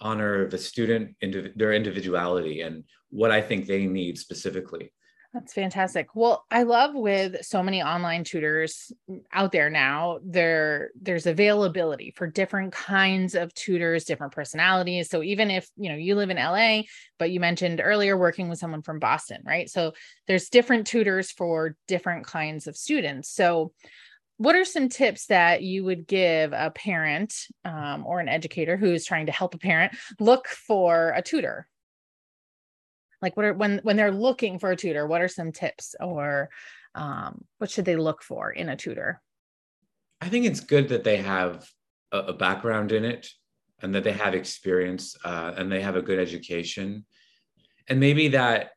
honor 0.00 0.48
the 0.48 0.58
student, 0.58 1.14
their 1.56 1.72
individuality 1.72 2.60
and 2.60 2.84
what 3.10 3.30
I 3.30 3.40
think 3.40 3.66
they 3.66 3.86
need 3.86 4.18
specifically. 4.18 4.92
That's 5.36 5.52
fantastic. 5.52 6.08
Well, 6.14 6.46
I 6.50 6.62
love 6.62 6.94
with 6.94 7.44
so 7.44 7.62
many 7.62 7.82
online 7.82 8.24
tutors 8.24 8.90
out 9.30 9.52
there 9.52 9.68
now, 9.68 10.18
there 10.24 10.92
there's 10.98 11.26
availability 11.26 12.14
for 12.16 12.26
different 12.26 12.72
kinds 12.72 13.34
of 13.34 13.52
tutors, 13.52 14.04
different 14.04 14.32
personalities. 14.32 15.10
So 15.10 15.22
even 15.22 15.50
if, 15.50 15.68
you 15.76 15.90
know, 15.90 15.96
you 15.96 16.14
live 16.14 16.30
in 16.30 16.38
LA, 16.38 16.84
but 17.18 17.30
you 17.30 17.38
mentioned 17.38 17.82
earlier 17.84 18.16
working 18.16 18.48
with 18.48 18.58
someone 18.58 18.80
from 18.80 18.98
Boston, 18.98 19.42
right? 19.44 19.68
So 19.68 19.92
there's 20.26 20.48
different 20.48 20.86
tutors 20.86 21.30
for 21.30 21.76
different 21.86 22.26
kinds 22.26 22.66
of 22.66 22.74
students. 22.74 23.28
So 23.28 23.74
what 24.38 24.56
are 24.56 24.64
some 24.64 24.88
tips 24.88 25.26
that 25.26 25.60
you 25.60 25.84
would 25.84 26.06
give 26.06 26.54
a 26.54 26.70
parent 26.70 27.34
um, 27.66 28.06
or 28.06 28.20
an 28.20 28.30
educator 28.30 28.78
who 28.78 28.90
is 28.90 29.04
trying 29.04 29.26
to 29.26 29.32
help 29.32 29.54
a 29.54 29.58
parent 29.58 29.94
look 30.18 30.48
for 30.48 31.12
a 31.14 31.20
tutor 31.20 31.68
like 33.26 33.36
what 33.36 33.46
are 33.46 33.54
when 33.54 33.80
when 33.82 33.96
they're 33.96 34.12
looking 34.12 34.60
for 34.60 34.70
a 34.70 34.76
tutor 34.76 35.04
what 35.04 35.20
are 35.20 35.26
some 35.26 35.50
tips 35.50 35.96
or 36.00 36.48
um, 36.94 37.44
what 37.58 37.70
should 37.70 37.84
they 37.84 37.96
look 37.96 38.22
for 38.22 38.50
in 38.50 38.68
a 38.68 38.76
tutor? 38.76 39.20
I 40.20 40.28
think 40.28 40.46
it's 40.46 40.60
good 40.60 40.88
that 40.88 41.04
they 41.04 41.18
have 41.18 41.68
a, 42.10 42.18
a 42.18 42.32
background 42.32 42.92
in 42.92 43.04
it 43.04 43.28
and 43.82 43.94
that 43.94 44.04
they 44.04 44.12
have 44.12 44.34
experience 44.34 45.16
uh, 45.24 45.52
and 45.56 45.70
they 45.70 45.82
have 45.82 45.96
a 45.96 46.02
good 46.02 46.18
education. 46.18 47.04
And 47.88 48.00
maybe 48.00 48.28
that 48.28 48.70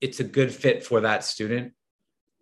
it's 0.00 0.18
a 0.18 0.24
good 0.24 0.52
fit 0.52 0.84
for 0.84 1.02
that 1.02 1.24
student. 1.24 1.74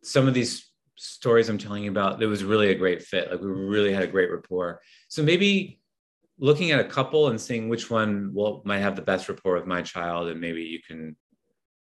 Some 0.02 0.26
of 0.26 0.34
these 0.34 0.66
stories 1.02 1.48
i'm 1.48 1.56
telling 1.56 1.82
you 1.82 1.90
about 1.90 2.22
it 2.22 2.26
was 2.26 2.44
really 2.44 2.70
a 2.70 2.74
great 2.74 3.02
fit. 3.02 3.30
Like 3.30 3.40
we 3.40 3.48
really 3.48 3.92
had 3.92 4.02
a 4.02 4.06
great 4.06 4.30
rapport. 4.30 4.80
So 5.08 5.22
maybe 5.22 5.79
looking 6.40 6.70
at 6.72 6.80
a 6.80 6.84
couple 6.84 7.28
and 7.28 7.40
seeing 7.40 7.68
which 7.68 7.90
one 7.90 8.32
will 8.34 8.62
might 8.64 8.78
have 8.78 8.96
the 8.96 9.02
best 9.02 9.28
rapport 9.28 9.54
with 9.54 9.66
my 9.66 9.82
child 9.82 10.28
and 10.28 10.40
maybe 10.40 10.62
you 10.62 10.80
can 10.86 11.16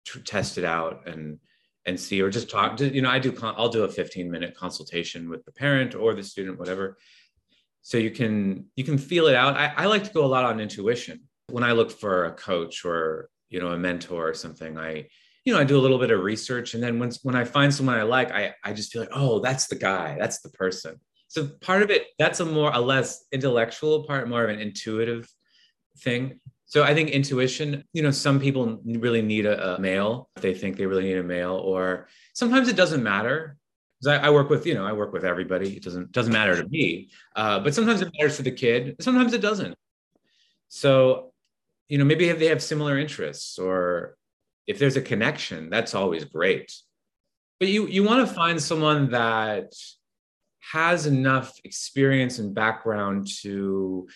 tr- 0.04 0.18
test 0.20 0.58
it 0.58 0.64
out 0.64 1.06
and 1.06 1.38
and 1.84 2.00
see 2.00 2.20
or 2.20 2.30
just 2.30 2.50
talk 2.50 2.76
to 2.76 2.92
you 2.92 3.02
know 3.02 3.10
i 3.10 3.18
do 3.18 3.36
i'll 3.42 3.68
do 3.68 3.84
a 3.84 3.88
15 3.88 4.28
minute 4.30 4.56
consultation 4.56 5.28
with 5.28 5.44
the 5.44 5.52
parent 5.52 5.94
or 5.94 6.14
the 6.14 6.22
student 6.22 6.58
whatever. 6.58 6.96
So 7.82 7.98
you 7.98 8.10
can 8.10 8.66
you 8.74 8.82
can 8.82 8.98
feel 8.98 9.28
it 9.28 9.36
out. 9.36 9.56
I, 9.56 9.72
I 9.76 9.84
like 9.86 10.02
to 10.02 10.12
go 10.12 10.24
a 10.24 10.26
lot 10.26 10.44
on 10.44 10.58
intuition. 10.58 11.20
When 11.50 11.62
i 11.62 11.70
look 11.70 11.92
for 11.92 12.24
a 12.24 12.32
coach 12.32 12.84
or 12.84 13.30
you 13.48 13.60
know 13.60 13.68
a 13.68 13.78
mentor 13.78 14.28
or 14.28 14.34
something 14.34 14.78
i 14.78 15.06
you 15.44 15.52
know 15.52 15.60
i 15.60 15.64
do 15.64 15.78
a 15.78 15.80
little 15.80 15.98
bit 15.98 16.10
of 16.10 16.22
research 16.22 16.74
and 16.74 16.82
then 16.82 16.98
when 16.98 17.10
when 17.22 17.36
i 17.36 17.44
find 17.44 17.72
someone 17.72 17.96
i 17.96 18.02
like 18.02 18.30
i 18.32 18.54
i 18.64 18.72
just 18.72 18.92
feel 18.92 19.02
like 19.02 19.10
oh 19.12 19.40
that's 19.40 19.66
the 19.66 19.76
guy 19.76 20.16
that's 20.18 20.40
the 20.40 20.50
person 20.50 21.00
so 21.28 21.46
part 21.60 21.82
of 21.82 21.90
it 21.90 22.06
that's 22.18 22.40
a 22.40 22.44
more 22.44 22.70
a 22.72 22.80
less 22.80 23.24
intellectual 23.32 24.04
part 24.04 24.28
more 24.28 24.44
of 24.44 24.50
an 24.50 24.60
intuitive 24.60 25.28
thing. 25.98 26.40
So 26.66 26.82
i 26.82 26.94
think 26.94 27.10
intuition 27.10 27.84
you 27.92 28.02
know 28.02 28.10
some 28.10 28.40
people 28.40 28.80
really 28.84 29.22
need 29.22 29.46
a, 29.46 29.76
a 29.76 29.80
male 29.80 30.28
they 30.40 30.54
think 30.54 30.76
they 30.76 30.86
really 30.86 31.04
need 31.04 31.18
a 31.18 31.22
male 31.22 31.54
or 31.54 32.08
sometimes 32.36 32.68
it 32.68 32.76
doesn't 32.76 33.02
matter. 33.02 33.56
Because 33.98 34.18
I, 34.18 34.26
I, 34.26 34.30
work 34.30 34.50
with 34.50 34.66
you 34.66 34.74
know 34.74 34.84
i 34.84 34.92
work 34.92 35.12
with 35.14 35.24
everybody. 35.24 35.74
It 35.76 35.82
doesn't 35.82 36.12
doesn't 36.12 36.32
matter 36.32 36.54
to 36.60 36.68
me. 36.68 37.08
Uh, 37.34 37.60
but 37.60 37.74
sometimes 37.74 38.02
it 38.02 38.12
matters 38.12 38.36
to 38.36 38.42
the 38.42 38.50
kid. 38.50 38.96
Sometimes 39.00 39.32
it 39.32 39.40
doesn't. 39.40 39.74
So 40.68 41.32
you 41.88 41.96
know 41.96 42.04
maybe 42.04 42.28
if 42.28 42.38
they 42.38 42.46
have 42.46 42.62
similar 42.62 42.98
interests 42.98 43.58
or 43.58 44.16
if 44.66 44.78
there's 44.78 44.96
a 44.96 45.00
connection 45.00 45.70
that's 45.70 45.94
always 45.94 46.24
great. 46.24 46.74
But 47.58 47.68
you 47.68 47.86
you 47.86 48.02
want 48.04 48.28
to 48.28 48.34
find 48.34 48.62
someone 48.62 49.10
that 49.12 49.72
has 50.72 51.06
enough 51.06 51.58
experience 51.64 52.38
and 52.38 52.54
background 52.54 53.28
to 53.42 54.08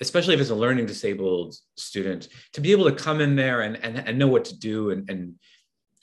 especially 0.00 0.34
if 0.34 0.40
it's 0.40 0.50
a 0.50 0.54
learning 0.54 0.84
disabled 0.84 1.54
student 1.76 2.28
to 2.52 2.60
be 2.60 2.72
able 2.72 2.84
to 2.84 2.92
come 2.92 3.20
in 3.20 3.36
there 3.36 3.60
and, 3.60 3.76
and, 3.84 3.96
and 3.96 4.18
know 4.18 4.26
what 4.26 4.44
to 4.44 4.58
do 4.58 4.90
and, 4.90 5.08
and 5.08 5.34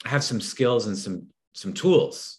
have 0.06 0.24
some 0.24 0.40
skills 0.40 0.86
and 0.86 0.96
some 0.96 1.26
some 1.52 1.72
tools. 1.72 2.38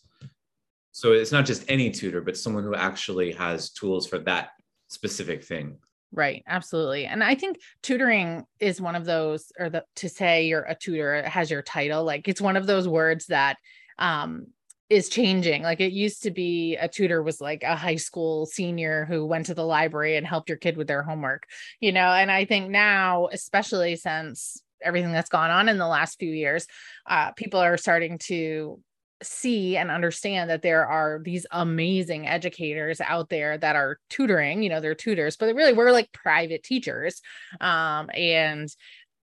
So 0.92 1.12
it's 1.14 1.32
not 1.32 1.46
just 1.46 1.64
any 1.70 1.92
tutor 1.92 2.22
but 2.22 2.38
someone 2.38 2.64
who 2.64 2.76
actually 2.76 3.34
has 3.34 3.70
tools 3.72 4.08
for 4.08 4.18
that 4.20 4.50
specific 4.88 5.44
thing. 5.44 5.78
Right. 6.14 6.44
Absolutely. 6.48 7.06
And 7.06 7.24
i 7.24 7.36
think 7.36 7.58
tutoring 7.84 8.46
is 8.60 8.82
one 8.82 8.96
of 8.96 9.06
those 9.06 9.52
or 9.60 9.70
the 9.70 9.86
to 9.98 10.10
say 10.10 10.48
you're 10.48 10.64
a 10.64 10.76
tutor 10.76 11.24
has 11.24 11.52
your 11.52 11.62
title. 11.62 12.04
Like 12.04 12.28
it's 12.28 12.42
one 12.42 12.58
of 12.58 12.66
those 12.66 12.88
words 12.88 13.28
that 13.28 13.58
um 14.00 14.48
is 14.92 15.08
changing. 15.08 15.64
Like 15.64 15.80
it 15.80 15.94
used 15.94 16.24
to 16.24 16.32
be 16.32 16.76
a 16.76 16.86
tutor 16.86 17.24
was 17.24 17.40
like 17.40 17.64
a 17.64 17.78
high 17.78 17.96
school 17.96 18.46
senior 18.46 19.06
who 19.06 19.26
went 19.26 19.46
to 19.46 19.54
the 19.54 19.66
library 19.66 20.18
and 20.18 20.28
helped 20.28 20.50
your 20.50 20.58
kid 20.58 20.76
with 20.76 20.88
their 20.88 21.02
homework, 21.02 21.48
you 21.80 21.94
know. 21.94 22.12
And 22.12 22.30
I 22.30 22.44
think 22.44 22.70
now, 22.70 23.30
especially 23.32 23.96
since 23.96 24.62
everything 24.84 25.14
that's 25.14 25.30
gone 25.30 25.50
on 25.50 25.70
in 25.70 25.78
the 25.78 25.88
last 25.88 26.20
few 26.20 26.32
years, 26.32 26.68
uh, 27.06 27.32
people 27.32 27.62
are 27.62 27.78
starting 27.78 28.18
to 28.24 28.82
see 29.24 29.78
and 29.78 29.90
understand 29.90 30.50
that 30.50 30.62
there 30.62 30.86
are 30.86 31.22
these 31.24 31.46
amazing 31.52 32.28
educators 32.28 33.00
out 33.00 33.30
there 33.30 33.56
that 33.56 33.76
are 33.76 34.00
tutoring 34.10 34.64
you 34.64 34.70
know 34.70 34.80
they're 34.80 34.96
tutors 34.96 35.38
but 35.38 35.54
really 35.54 35.74
we're 35.74 35.92
like 35.92 36.12
private 36.12 36.64
teachers 36.64 37.22
um 37.60 38.10
and 38.16 38.76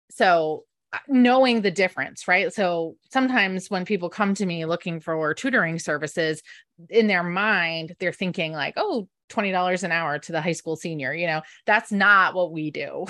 so 0.10 0.64
knowing 1.08 1.62
the 1.62 1.72
difference, 1.72 2.28
right? 2.28 2.54
So 2.54 2.98
sometimes 3.12 3.70
when 3.70 3.86
people 3.86 4.10
come 4.10 4.34
to 4.36 4.46
me 4.46 4.66
looking 4.66 5.00
for 5.00 5.34
tutoring 5.34 5.80
services, 5.80 6.42
in 6.90 7.08
their 7.08 7.24
mind, 7.24 7.96
they're 8.00 8.14
thinking 8.14 8.52
like, 8.52 8.74
oh, 8.78 9.08
$20 9.30 9.84
an 9.84 9.92
hour 9.92 10.20
to 10.20 10.32
the 10.32 10.42
high 10.42 10.54
school 10.54 10.76
senior. 10.76 11.14
You 11.14 11.28
know, 11.28 11.42
that's 11.66 11.92
not 11.92 12.36
what 12.36 12.52
we 12.52 12.72
do. 12.72 13.06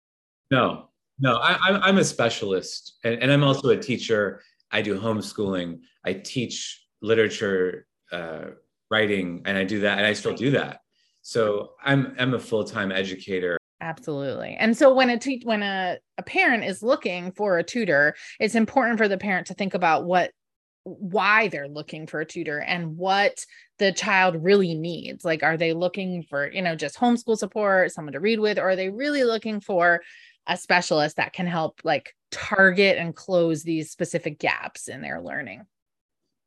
no, 0.50 0.88
no, 1.18 1.36
I, 1.36 1.88
am 1.88 1.98
a 1.98 2.04
specialist 2.04 2.94
and, 3.04 3.22
and, 3.22 3.32
I'm 3.32 3.42
also 3.42 3.70
a 3.70 3.76
teacher. 3.76 4.42
I 4.70 4.82
do 4.82 4.98
homeschooling. 4.98 5.80
I 6.04 6.14
teach 6.14 6.84
literature, 7.00 7.86
uh, 8.12 8.46
writing, 8.90 9.42
and 9.46 9.56
I 9.56 9.64
do 9.64 9.80
that, 9.80 9.98
and 9.98 10.06
I 10.06 10.12
still 10.12 10.34
do 10.34 10.50
that. 10.52 10.80
So 11.22 11.72
I'm 11.82 12.14
I'm 12.18 12.34
a 12.34 12.38
full 12.38 12.64
time 12.64 12.92
educator 12.92 13.58
Absolutely. 13.86 14.56
And 14.58 14.76
so 14.76 14.92
when 14.92 15.10
a 15.10 15.16
te- 15.16 15.42
when 15.44 15.62
a, 15.62 15.98
a 16.18 16.22
parent 16.24 16.64
is 16.64 16.82
looking 16.82 17.30
for 17.30 17.56
a 17.56 17.62
tutor, 17.62 18.16
it's 18.40 18.56
important 18.56 18.98
for 18.98 19.06
the 19.06 19.16
parent 19.16 19.46
to 19.46 19.54
think 19.54 19.74
about 19.74 20.04
what 20.04 20.32
why 20.82 21.46
they're 21.46 21.68
looking 21.68 22.08
for 22.08 22.20
a 22.20 22.26
tutor 22.26 22.58
and 22.58 22.96
what 22.96 23.44
the 23.78 23.92
child 23.92 24.42
really 24.42 24.74
needs. 24.74 25.24
Like 25.24 25.44
are 25.44 25.56
they 25.56 25.72
looking 25.72 26.24
for, 26.24 26.50
you 26.50 26.62
know, 26.62 26.74
just 26.74 26.98
homeschool 26.98 27.38
support, 27.38 27.92
someone 27.92 28.14
to 28.14 28.20
read 28.20 28.40
with 28.40 28.58
or 28.58 28.70
are 28.70 28.76
they 28.76 28.88
really 28.88 29.22
looking 29.22 29.60
for 29.60 30.02
a 30.48 30.56
specialist 30.56 31.16
that 31.16 31.32
can 31.32 31.46
help 31.46 31.80
like 31.84 32.12
target 32.32 32.98
and 32.98 33.14
close 33.14 33.62
these 33.62 33.92
specific 33.92 34.40
gaps 34.40 34.88
in 34.88 35.00
their 35.00 35.20
learning? 35.20 35.62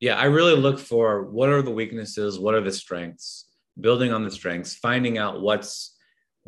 Yeah, 0.02 0.18
I 0.18 0.26
really 0.26 0.58
look 0.58 0.78
for 0.78 1.24
what 1.24 1.48
are 1.48 1.62
the 1.62 1.72
weaknesses, 1.72 2.38
what 2.38 2.54
are 2.54 2.62
the 2.62 2.72
strengths, 2.74 3.46
building 3.80 4.12
on 4.12 4.26
the 4.26 4.32
strengths, 4.32 4.76
finding 4.76 5.18
out 5.18 5.42
what's 5.42 5.96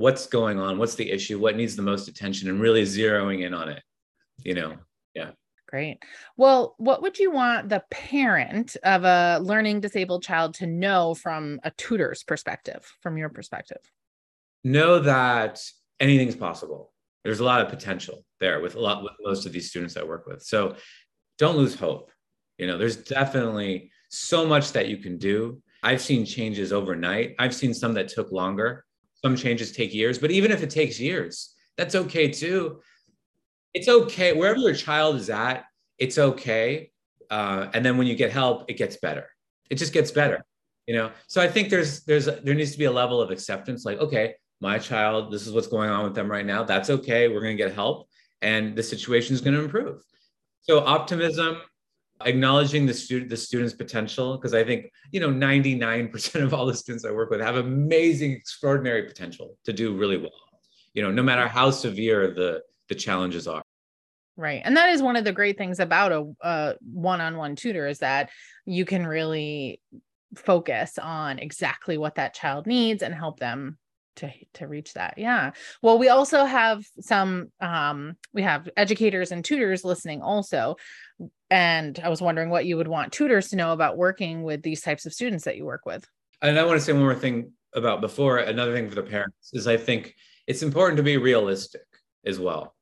what's 0.01 0.27
going 0.27 0.59
on 0.59 0.77
what's 0.77 0.95
the 0.95 1.09
issue 1.09 1.39
what 1.39 1.55
needs 1.55 1.75
the 1.75 1.81
most 1.81 2.07
attention 2.07 2.49
and 2.49 2.59
really 2.59 2.83
zeroing 2.83 3.45
in 3.45 3.53
on 3.53 3.69
it 3.69 3.81
you 4.43 4.53
know? 4.53 4.77
Yeah. 5.13 5.31
Great. 5.67 5.99
Well 6.37 6.75
what 6.77 7.01
would 7.01 7.17
you 7.17 7.31
want 7.31 7.69
the 7.69 7.83
parent 7.89 8.75
of 8.83 9.03
a 9.03 9.39
learning 9.41 9.79
disabled 9.79 10.23
child 10.23 10.53
to 10.55 10.67
know 10.67 11.13
from 11.13 11.59
a 11.63 11.71
tutor's 11.71 12.23
perspective 12.23 12.93
from 13.01 13.17
your 13.17 13.29
perspective? 13.29 13.79
Know 14.63 14.99
that 14.99 15.61
anything's 15.99 16.35
possible. 16.35 16.91
There's 17.23 17.39
a 17.39 17.45
lot 17.45 17.61
of 17.61 17.69
potential 17.69 18.25
there 18.39 18.59
with 18.59 18.75
a 18.75 18.79
lot 18.79 19.03
with 19.03 19.13
most 19.21 19.45
of 19.45 19.53
these 19.53 19.69
students 19.69 19.95
i 19.95 20.03
work 20.03 20.25
with. 20.27 20.41
So 20.43 20.75
don't 21.37 21.57
lose 21.57 21.75
hope. 21.75 22.11
You 22.57 22.67
know 22.67 22.77
there's 22.77 22.97
definitely 22.97 23.91
so 24.09 24.45
much 24.45 24.73
that 24.73 24.89
you 24.89 24.97
can 24.97 25.17
do. 25.17 25.61
I've 25.83 26.01
seen 26.01 26.25
changes 26.25 26.73
overnight. 26.73 27.35
I've 27.39 27.55
seen 27.55 27.73
some 27.73 27.93
that 27.93 28.09
took 28.09 28.31
longer 28.31 28.83
some 29.23 29.35
changes 29.35 29.71
take 29.71 29.93
years, 29.93 30.17
but 30.17 30.31
even 30.31 30.51
if 30.51 30.63
it 30.63 30.69
takes 30.69 30.99
years, 30.99 31.53
that's 31.77 31.95
okay 31.95 32.29
too. 32.29 32.81
It's 33.73 33.87
okay 33.87 34.33
wherever 34.33 34.59
your 34.59 34.75
child 34.75 35.15
is 35.15 35.29
at. 35.29 35.65
It's 35.97 36.17
okay, 36.17 36.91
uh, 37.29 37.67
and 37.73 37.85
then 37.85 37.97
when 37.97 38.07
you 38.07 38.15
get 38.15 38.31
help, 38.31 38.65
it 38.69 38.73
gets 38.77 38.97
better. 38.97 39.27
It 39.69 39.75
just 39.75 39.93
gets 39.93 40.11
better, 40.11 40.43
you 40.87 40.95
know. 40.95 41.11
So 41.27 41.41
I 41.41 41.47
think 41.47 41.69
there's 41.69 42.03
there's 42.03 42.25
there 42.25 42.55
needs 42.55 42.71
to 42.73 42.77
be 42.77 42.85
a 42.85 42.91
level 42.91 43.21
of 43.21 43.31
acceptance. 43.31 43.85
Like, 43.85 43.99
okay, 43.99 44.35
my 44.59 44.77
child, 44.77 45.31
this 45.31 45.47
is 45.47 45.53
what's 45.53 45.67
going 45.67 45.89
on 45.89 46.03
with 46.03 46.15
them 46.15 46.29
right 46.29 46.45
now. 46.45 46.63
That's 46.63 46.89
okay. 46.89 47.27
We're 47.27 47.41
going 47.41 47.57
to 47.57 47.63
get 47.63 47.73
help 47.73 48.07
and 48.41 48.75
the 48.75 48.83
situation 48.83 49.33
is 49.33 49.41
going 49.41 49.55
to 49.55 49.63
improve. 49.63 50.03
So 50.61 50.79
optimism, 50.79 51.61
acknowledging 52.25 52.85
the 52.85 52.93
student 52.93 53.29
the 53.29 53.37
student's 53.37 53.73
potential 53.73 54.37
because 54.37 54.53
I 54.53 54.63
think 54.63 54.91
you 55.11 55.19
know 55.19 55.29
99% 55.29 56.43
of 56.43 56.53
all 56.53 56.65
the 56.65 56.75
students 56.75 57.05
I 57.05 57.11
work 57.11 57.29
with 57.29 57.41
have 57.41 57.57
amazing, 57.57 58.31
extraordinary 58.31 59.03
potential 59.03 59.57
to 59.65 59.73
do 59.73 59.95
really 59.95 60.17
well. 60.17 60.31
You 60.93 61.03
know, 61.03 61.11
no 61.11 61.23
matter 61.23 61.47
how 61.47 61.71
severe 61.71 62.33
the 62.33 62.61
the 62.89 62.95
challenges 62.95 63.47
are. 63.47 63.63
Right. 64.37 64.61
And 64.63 64.75
that 64.77 64.89
is 64.89 65.01
one 65.01 65.15
of 65.15 65.23
the 65.23 65.33
great 65.33 65.57
things 65.57 65.79
about 65.79 66.11
a, 66.11 66.33
a 66.41 66.75
one-on-one 66.81 67.55
tutor 67.55 67.87
is 67.87 67.99
that 67.99 68.29
you 68.65 68.85
can 68.85 69.05
really 69.05 69.81
focus 70.35 70.97
on 70.97 71.39
exactly 71.39 71.97
what 71.97 72.15
that 72.15 72.33
child 72.33 72.65
needs 72.65 73.03
and 73.03 73.13
help 73.13 73.39
them 73.39 73.77
to 74.15 74.29
to 74.53 74.67
reach 74.67 74.93
that 74.93 75.13
yeah 75.17 75.51
well 75.81 75.97
we 75.97 76.09
also 76.09 76.43
have 76.43 76.83
some 76.99 77.49
um 77.61 78.15
we 78.33 78.41
have 78.41 78.67
educators 78.75 79.31
and 79.31 79.45
tutors 79.45 79.85
listening 79.85 80.21
also 80.21 80.75
and 81.49 81.99
i 82.03 82.09
was 82.09 82.21
wondering 82.21 82.49
what 82.49 82.65
you 82.65 82.77
would 82.77 82.87
want 82.87 83.11
tutors 83.11 83.49
to 83.49 83.55
know 83.55 83.73
about 83.73 83.97
working 83.97 84.43
with 84.43 84.61
these 84.61 84.81
types 84.81 85.05
of 85.05 85.13
students 85.13 85.45
that 85.45 85.57
you 85.57 85.65
work 85.65 85.85
with. 85.85 86.07
And 86.41 86.57
i 86.57 86.63
want 86.63 86.79
to 86.79 86.85
say 86.85 86.93
one 86.93 87.03
more 87.03 87.15
thing 87.15 87.51
about 87.73 88.01
before. 88.01 88.37
Another 88.37 88.73
thing 88.73 88.89
for 88.89 88.95
the 88.95 89.03
parents 89.03 89.51
is 89.53 89.67
i 89.67 89.77
think 89.77 90.15
it's 90.47 90.63
important 90.63 90.97
to 90.97 91.03
be 91.03 91.17
realistic 91.17 91.81
as 92.25 92.39
well. 92.39 92.75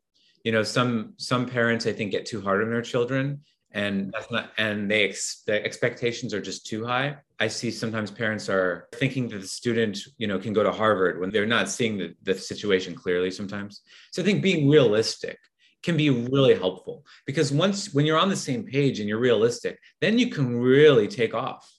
You 0.43 0.51
know 0.51 0.63
some 0.63 1.13
some 1.17 1.45
parents 1.45 1.85
i 1.85 1.93
think 1.93 2.11
get 2.11 2.25
too 2.25 2.41
hard 2.41 2.63
on 2.63 2.69
their 2.69 2.81
children 2.81 3.41
and 3.71 4.11
that's 4.11 4.31
not 4.31 4.51
and 4.57 4.89
they 4.89 5.09
ex, 5.09 5.43
the 5.45 5.63
expectations 5.63 6.33
are 6.33 6.41
just 6.41 6.65
too 6.65 6.85
high. 6.85 7.17
I 7.39 7.47
see 7.47 7.69
sometimes 7.71 8.09
parents 8.09 8.49
are 8.49 8.87
thinking 8.93 9.29
that 9.29 9.41
the 9.41 9.47
student 9.47 9.99
you 10.17 10.27
know 10.27 10.39
can 10.39 10.53
go 10.53 10.63
to 10.63 10.71
harvard 10.71 11.19
when 11.19 11.29
they're 11.29 11.45
not 11.45 11.69
seeing 11.69 11.97
the, 11.97 12.15
the 12.23 12.33
situation 12.33 12.95
clearly 12.95 13.31
sometimes. 13.31 13.81
So 14.11 14.21
i 14.21 14.25
think 14.25 14.41
being 14.41 14.69
realistic 14.69 15.37
can 15.83 15.95
be 15.95 16.09
really 16.09 16.55
helpful 16.55 17.05
because 17.25 17.51
once 17.51 17.93
when 17.93 18.05
you're 18.05 18.17
on 18.17 18.29
the 18.29 18.35
same 18.35 18.63
page 18.63 18.99
and 18.99 19.07
you're 19.07 19.19
realistic 19.19 19.79
then 20.01 20.17
you 20.17 20.29
can 20.29 20.59
really 20.59 21.07
take 21.07 21.33
off 21.33 21.71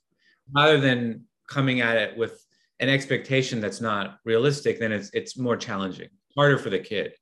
rather 0.55 0.81
than 0.81 1.25
coming 1.49 1.81
at 1.81 1.97
it 1.97 2.17
with 2.17 2.45
an 2.81 2.89
expectation 2.89 3.61
that's 3.61 3.81
not 3.81 4.17
realistic 4.25 4.79
then 4.79 4.93
it's 4.93 5.11
it's 5.13 5.39
more 5.39 5.57
challenging 5.57 6.09
harder 6.35 6.59
for 6.59 6.71
the 6.71 6.79
kid 6.79 7.13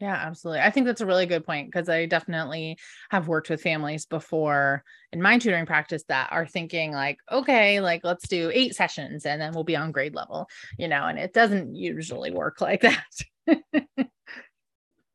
yeah, 0.00 0.14
absolutely. 0.14 0.60
I 0.62 0.70
think 0.70 0.86
that's 0.86 1.02
a 1.02 1.06
really 1.06 1.26
good 1.26 1.44
point 1.44 1.70
because 1.70 1.90
I 1.90 2.06
definitely 2.06 2.78
have 3.10 3.28
worked 3.28 3.50
with 3.50 3.60
families 3.60 4.06
before 4.06 4.82
in 5.12 5.20
my 5.20 5.38
tutoring 5.38 5.66
practice 5.66 6.04
that 6.08 6.28
are 6.32 6.46
thinking 6.46 6.92
like, 6.92 7.18
okay, 7.30 7.80
like 7.80 8.02
let's 8.02 8.26
do 8.26 8.50
eight 8.52 8.74
sessions 8.74 9.26
and 9.26 9.38
then 9.38 9.52
we'll 9.52 9.62
be 9.62 9.76
on 9.76 9.92
grade 9.92 10.14
level, 10.14 10.48
you 10.78 10.88
know, 10.88 11.06
and 11.06 11.18
it 11.18 11.34
doesn't 11.34 11.74
usually 11.74 12.30
work 12.30 12.62
like 12.62 12.80
that. 13.46 14.08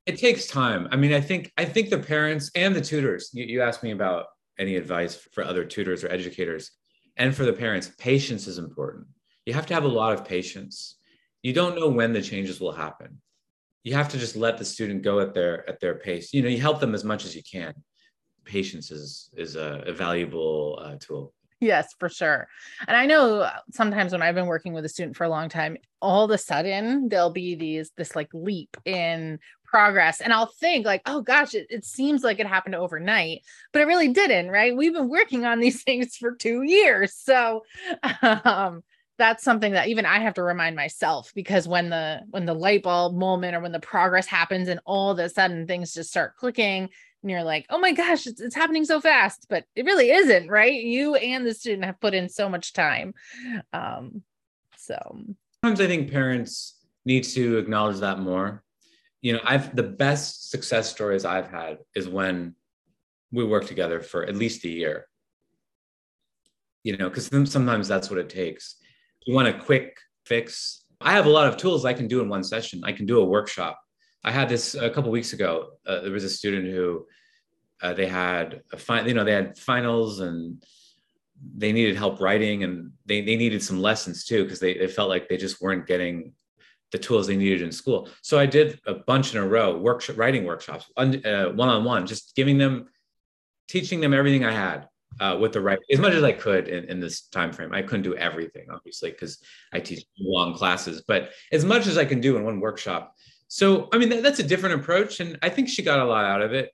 It 0.06 0.18
takes 0.18 0.48
time. 0.48 0.88
I 0.92 0.96
mean, 0.96 1.14
I 1.14 1.22
think 1.22 1.52
I 1.58 1.66
think 1.66 1.90
the 1.90 2.00
parents 2.00 2.52
and 2.56 2.76
the 2.76 2.82
tutors, 2.82 3.30
you, 3.34 3.46
you 3.46 3.62
asked 3.62 3.84
me 3.84 3.92
about 3.92 4.28
any 4.58 4.76
advice 4.76 5.16
for 5.16 5.44
other 5.44 5.66
tutors 5.66 6.04
or 6.04 6.12
educators, 6.12 6.72
and 7.18 7.36
for 7.36 7.46
the 7.46 7.54
parents, 7.54 7.92
patience 7.98 8.48
is 8.48 8.58
important. 8.58 9.08
You 9.46 9.54
have 9.54 9.66
to 9.68 9.74
have 9.74 9.84
a 9.84 9.88
lot 9.88 10.14
of 10.14 10.26
patience. 10.26 10.98
You 11.44 11.54
don't 11.54 11.76
know 11.76 11.90
when 11.90 12.14
the 12.14 12.22
changes 12.22 12.60
will 12.60 12.72
happen 12.72 13.22
you 13.86 13.94
have 13.94 14.10
to 14.10 14.18
just 14.18 14.36
let 14.36 14.58
the 14.58 14.66
student 14.66 15.04
go 15.04 15.20
at 15.22 15.34
their 15.34 15.68
at 15.70 15.80
their 15.80 15.96
pace 15.96 16.34
you 16.34 16.42
know 16.42 16.50
you 16.50 16.60
help 16.60 16.82
them 16.82 16.94
as 16.94 17.06
much 17.06 17.24
as 17.24 17.34
you 17.34 17.44
can 17.50 17.74
patience 18.44 18.92
is 18.92 19.30
is 19.38 19.56
a, 19.56 19.84
a 19.86 19.94
valuable 19.94 20.78
uh, 20.82 20.96
tool 21.00 21.34
yes 21.60 21.94
for 22.00 22.10
sure. 22.10 22.48
And 22.88 22.96
i 22.96 23.06
know 23.06 23.50
sometimes 23.72 24.12
when 24.12 24.22
i've 24.22 24.36
been 24.36 24.48
working 24.48 24.74
with 24.74 24.86
a 24.86 24.90
student 24.90 25.16
for 25.16 25.24
a 25.24 25.30
long 25.30 25.50
time 25.50 25.78
all 26.02 26.26
of 26.26 26.32
a 26.32 26.38
sudden 26.38 27.10
there'll 27.10 27.32
be 27.32 27.56
these 27.56 27.92
this 27.98 28.16
like 28.16 28.30
leap 28.34 28.78
in 28.86 29.40
progress 29.64 30.22
and 30.22 30.32
i'll 30.32 30.52
think 30.60 30.86
like 30.86 31.02
oh 31.06 31.22
gosh 31.22 31.54
it, 31.54 31.68
it 31.70 31.84
seems 31.84 32.24
like 32.24 32.40
it 32.40 32.48
happened 32.48 32.76
overnight 32.76 33.42
but 33.74 33.82
it 33.82 33.86
really 33.86 34.10
didn't 34.10 34.50
right? 34.50 34.76
We've 34.76 34.94
been 34.94 35.10
working 35.10 35.46
on 35.46 35.60
these 35.60 35.84
things 35.86 36.16
for 36.16 36.36
two 36.36 36.64
years 36.64 37.14
so 37.16 37.64
um 38.22 38.84
that's 39.18 39.44
something 39.44 39.74
that 39.74 39.88
even 39.88 40.06
I 40.06 40.20
have 40.20 40.34
to 40.36 40.44
remind 40.44 40.76
myself 40.76 41.32
because 41.34 41.68
when 41.68 41.90
the 41.90 42.22
when 42.30 42.46
the 42.46 42.54
light 42.54 42.84
bulb 42.84 43.16
moment 43.16 43.56
or 43.56 43.62
when 43.62 43.72
the 43.72 43.80
progress 43.80 44.28
happens 44.28 44.68
and 44.68 44.80
all 44.86 45.12
of 45.12 45.20
a 45.20 45.30
sudden 45.30 45.68
things 45.68 45.94
just 45.94 46.10
start 46.10 46.36
clicking 46.36 46.90
and 47.26 47.32
you're 47.32 47.44
like, 47.44 47.66
oh 47.72 47.80
my 47.80 47.92
gosh, 47.92 48.28
it's, 48.28 48.40
it's 48.40 48.56
happening 48.56 48.86
so 48.86 49.02
fast, 49.02 49.48
but 49.50 49.66
it 49.76 49.84
really 49.84 50.12
isn't, 50.12 50.48
right? 50.48 50.74
You 50.74 51.16
and 51.16 51.46
the 51.46 51.56
student 51.56 51.84
have 51.84 52.00
put 52.00 52.14
in 52.14 52.30
so 52.30 52.48
much 52.48 52.72
time. 52.72 53.16
Um, 53.74 54.22
so 54.78 54.96
sometimes 55.64 55.82
I 55.82 55.88
think 55.88 56.12
parents 56.12 56.80
need 57.04 57.24
to 57.24 57.58
acknowledge 57.58 58.00
that 58.00 58.20
more. 58.20 58.64
You 59.22 59.34
know, 59.34 59.40
I've 59.44 59.76
the 59.76 59.84
best 59.84 60.52
success 60.52 60.90
stories 60.90 61.26
I've 61.26 61.50
had 61.50 61.80
is 61.96 62.08
when 62.08 62.56
we 63.32 63.44
work 63.44 63.66
together 63.66 64.00
for 64.02 64.24
at 64.24 64.36
least 64.36 64.64
a 64.66 64.70
year. 64.70 65.08
You 66.84 66.96
know, 66.96 67.10
because 67.10 67.26
sometimes 67.52 67.88
that's 67.88 68.12
what 68.12 68.20
it 68.20 68.30
takes 68.30 68.76
you 69.26 69.34
want 69.34 69.48
a 69.48 69.54
quick 69.54 69.98
fix, 70.26 70.84
I 71.02 71.12
have 71.12 71.26
a 71.26 71.30
lot 71.30 71.48
of 71.48 71.58
tools 71.58 71.84
I 71.84 71.94
can 71.94 72.08
do 72.08 72.22
in 72.22 72.30
one 72.30 72.44
session. 72.44 72.82
I 72.84 72.92
can 72.92 73.06
do 73.06 73.20
a 73.20 73.26
workshop. 73.26 73.80
I 74.26 74.32
had 74.32 74.50
this 74.50 74.74
a 74.74 74.90
couple 74.90 75.12
weeks 75.12 75.34
ago. 75.34 75.74
Uh, 75.86 76.02
there 76.02 76.12
was 76.12 76.24
a 76.24 76.30
student 76.30 76.66
who 76.66 77.06
uh, 77.82 77.94
they 77.94 78.08
had 78.08 78.64
a 78.74 79.08
you 79.08 79.14
know, 79.14 79.24
they 79.24 79.32
had 79.32 79.58
finals 79.58 80.20
and 80.20 80.64
they 81.56 81.72
needed 81.72 81.96
help 81.96 82.20
writing 82.20 82.64
and 82.64 82.92
they, 83.06 83.22
they 83.22 83.36
needed 83.36 83.62
some 83.62 83.80
lessons 83.80 84.26
too 84.26 84.44
because 84.44 84.60
they, 84.60 84.74
they 84.74 84.88
felt 84.88 85.10
like 85.10 85.30
they 85.30 85.38
just 85.38 85.62
weren't 85.62 85.86
getting 85.86 86.34
the 86.92 86.98
tools 86.98 87.28
they 87.28 87.36
needed 87.36 87.62
in 87.62 87.72
school. 87.72 88.10
So 88.24 88.40
I 88.40 88.48
did 88.48 88.80
a 88.88 88.96
bunch 88.96 89.36
in 89.36 89.42
a 89.42 89.48
row, 89.48 89.78
workshop 89.78 90.18
writing 90.18 90.44
workshops, 90.44 90.90
one 90.96 91.70
on 91.70 91.84
one, 91.84 92.08
just 92.08 92.36
giving 92.36 92.58
them, 92.58 92.88
teaching 93.68 94.00
them 94.00 94.14
everything 94.14 94.44
I 94.44 94.52
had 94.52 94.88
uh, 95.20 95.38
with 95.40 95.54
the 95.54 95.62
right 95.62 95.80
as 95.92 96.00
much 96.00 96.14
as 96.14 96.24
I 96.24 96.32
could 96.32 96.68
in, 96.68 96.86
in 96.86 97.00
this 97.00 97.28
time 97.28 97.52
frame. 97.52 97.74
I 97.74 97.84
couldn't 97.84 98.04
do 98.04 98.16
everything, 98.16 98.68
obviously, 98.72 99.12
because 99.12 99.40
I 99.72 99.82
teach 99.82 100.04
long 100.20 100.56
classes, 100.56 101.04
but 101.08 101.30
as 101.52 101.64
much 101.64 101.86
as 101.86 101.98
I 101.98 102.06
can 102.06 102.22
do 102.22 102.38
in 102.38 102.44
one 102.44 102.60
workshop. 102.60 103.15
So, 103.48 103.90
I 103.94 103.98
mean, 103.98 104.10
that, 104.10 104.24
that's 104.24 104.40
a 104.40 104.44
different 104.44 104.82
approach, 104.82 105.20
and 105.20 105.38
I 105.42 105.50
think 105.50 105.70
she 105.70 105.84
got 105.84 106.00
a 106.00 106.06
lot 106.06 106.26
out 106.26 106.42
of 106.42 106.54
it. 106.54 106.72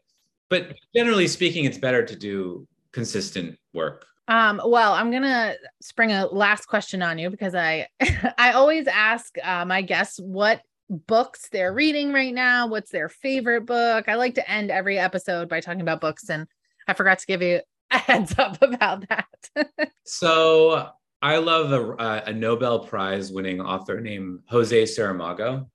But 0.50 0.76
generally 0.96 1.28
speaking, 1.28 1.66
it's 1.66 1.78
better 1.78 2.06
to 2.06 2.16
do 2.16 2.68
consistent 2.92 3.58
work. 3.74 4.06
Um, 4.28 4.62
well, 4.66 4.94
I'm 4.94 5.12
gonna 5.12 5.56
spring 5.82 6.12
a 6.12 6.26
last 6.28 6.66
question 6.66 7.02
on 7.02 7.20
you 7.20 7.30
because 7.30 7.56
I 7.56 7.88
I 8.38 8.52
always 8.54 8.88
ask 8.88 9.36
uh, 9.44 9.66
my 9.66 9.82
guests 9.82 10.20
what 10.20 10.62
books 10.90 11.50
they're 11.50 11.74
reading 11.74 12.14
right 12.14 12.34
now. 12.34 12.68
What's 12.68 12.92
their 12.92 13.10
favorite 13.10 13.66
book? 13.66 14.08
I 14.08 14.16
like 14.16 14.36
to 14.36 14.50
end 14.50 14.72
every 14.72 15.00
episode 15.00 15.50
by 15.50 15.60
talking 15.60 15.82
about 15.82 16.02
books, 16.02 16.30
and 16.30 16.48
I 16.88 16.94
forgot 16.94 17.20
to 17.20 17.26
give 17.26 17.42
you 17.42 17.62
a 17.92 17.98
heads 17.98 18.38
up 18.38 18.62
about 18.62 19.06
that. 19.10 19.92
so 20.06 20.90
I 21.22 21.38
love 21.38 21.72
a, 21.72 22.24
a, 22.28 22.34
Nobel 22.34 22.80
Prize 22.80 23.32
winning 23.32 23.62
author 23.62 24.02
named 24.02 24.40
Jose 24.48 24.84
Saramago. 24.84 25.68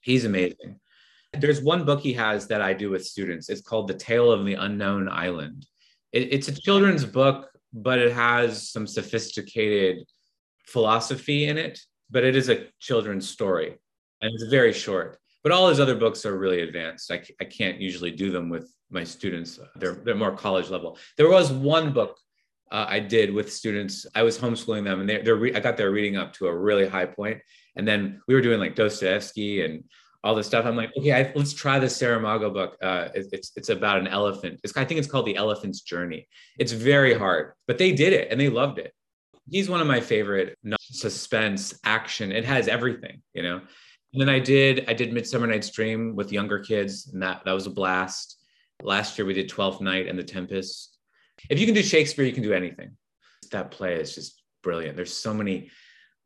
He's 0.00 0.24
amazing. 0.24 0.80
There's 1.32 1.62
one 1.62 1.84
book 1.84 2.00
he 2.00 2.12
has 2.14 2.48
that 2.48 2.60
I 2.60 2.72
do 2.72 2.90
with 2.90 3.06
students. 3.06 3.48
It's 3.48 3.60
called 3.60 3.88
The 3.88 3.94
Tale 3.94 4.32
of 4.32 4.44
the 4.44 4.54
Unknown 4.54 5.08
Island. 5.08 5.66
It, 6.12 6.32
it's 6.32 6.48
a 6.48 6.60
children's 6.60 7.04
book, 7.04 7.50
but 7.72 7.98
it 7.98 8.12
has 8.12 8.68
some 8.68 8.86
sophisticated 8.86 9.98
philosophy 10.66 11.46
in 11.46 11.56
it, 11.56 11.78
but 12.10 12.24
it 12.24 12.34
is 12.34 12.48
a 12.48 12.66
children's 12.80 13.28
story 13.28 13.76
and 14.20 14.32
it's 14.34 14.44
very 14.44 14.72
short. 14.72 15.18
But 15.42 15.52
all 15.52 15.68
his 15.68 15.80
other 15.80 15.94
books 15.94 16.26
are 16.26 16.36
really 16.36 16.60
advanced. 16.60 17.10
I, 17.10 17.22
I 17.40 17.44
can't 17.44 17.80
usually 17.80 18.10
do 18.10 18.30
them 18.30 18.50
with 18.50 18.70
my 18.90 19.04
students. 19.04 19.58
They're, 19.76 19.94
they're 19.94 20.14
more 20.14 20.36
college 20.36 20.68
level. 20.68 20.98
There 21.16 21.30
was 21.30 21.50
one 21.52 21.92
book 21.92 22.18
uh, 22.70 22.86
I 22.88 23.00
did 23.00 23.32
with 23.32 23.52
students. 23.52 24.06
I 24.14 24.22
was 24.22 24.38
homeschooling 24.38 24.84
them, 24.84 25.00
and 25.00 25.08
they're, 25.08 25.22
they're 25.22 25.36
re- 25.36 25.54
I 25.54 25.60
got 25.60 25.76
their 25.76 25.90
reading 25.90 26.16
up 26.16 26.32
to 26.34 26.46
a 26.46 26.56
really 26.56 26.86
high 26.86 27.06
point. 27.06 27.40
And 27.76 27.86
then 27.86 28.20
we 28.26 28.34
were 28.34 28.40
doing 28.40 28.60
like 28.60 28.74
Dostoevsky 28.74 29.64
and 29.64 29.84
all 30.22 30.34
this 30.34 30.46
stuff. 30.46 30.66
I'm 30.66 30.76
like, 30.76 30.90
okay, 30.98 31.12
I, 31.12 31.32
let's 31.34 31.54
try 31.54 31.78
this 31.78 32.00
Saramago 32.00 32.52
book. 32.52 32.76
Uh, 32.82 33.08
it, 33.14 33.26
it's 33.32 33.52
it's 33.56 33.70
about 33.70 33.98
an 33.98 34.06
elephant. 34.06 34.60
It's, 34.62 34.76
I 34.76 34.84
think 34.84 34.98
it's 34.98 35.10
called 35.10 35.26
The 35.26 35.36
Elephant's 35.36 35.80
Journey. 35.80 36.28
It's 36.58 36.72
very 36.72 37.14
hard, 37.14 37.54
but 37.66 37.78
they 37.78 37.92
did 37.92 38.12
it 38.12 38.28
and 38.30 38.40
they 38.40 38.48
loved 38.48 38.78
it. 38.78 38.92
He's 39.50 39.68
one 39.68 39.80
of 39.80 39.86
my 39.86 40.00
favorite 40.00 40.56
suspense 40.80 41.74
action. 41.84 42.30
It 42.32 42.44
has 42.44 42.68
everything, 42.68 43.22
you 43.34 43.42
know. 43.42 43.60
And 44.12 44.20
then 44.20 44.28
I 44.28 44.38
did 44.38 44.84
I 44.88 44.92
did 44.92 45.12
Midsummer 45.12 45.46
Night's 45.46 45.70
Dream 45.70 46.14
with 46.16 46.32
younger 46.32 46.58
kids, 46.58 47.08
and 47.12 47.22
that 47.22 47.42
that 47.44 47.52
was 47.52 47.66
a 47.66 47.70
blast. 47.70 48.36
Last 48.82 49.18
year 49.18 49.26
we 49.26 49.34
did 49.34 49.48
Twelfth 49.48 49.80
Night 49.80 50.06
and 50.06 50.18
The 50.18 50.24
Tempest. 50.24 50.98
If 51.48 51.58
you 51.58 51.66
can 51.66 51.74
do 51.74 51.82
Shakespeare, 51.82 52.24
you 52.24 52.32
can 52.32 52.42
do 52.42 52.52
anything. 52.52 52.96
That 53.52 53.70
play 53.70 53.94
is 53.94 54.14
just 54.14 54.42
brilliant. 54.62 54.96
There's 54.96 55.12
so 55.12 55.34
many 55.34 55.70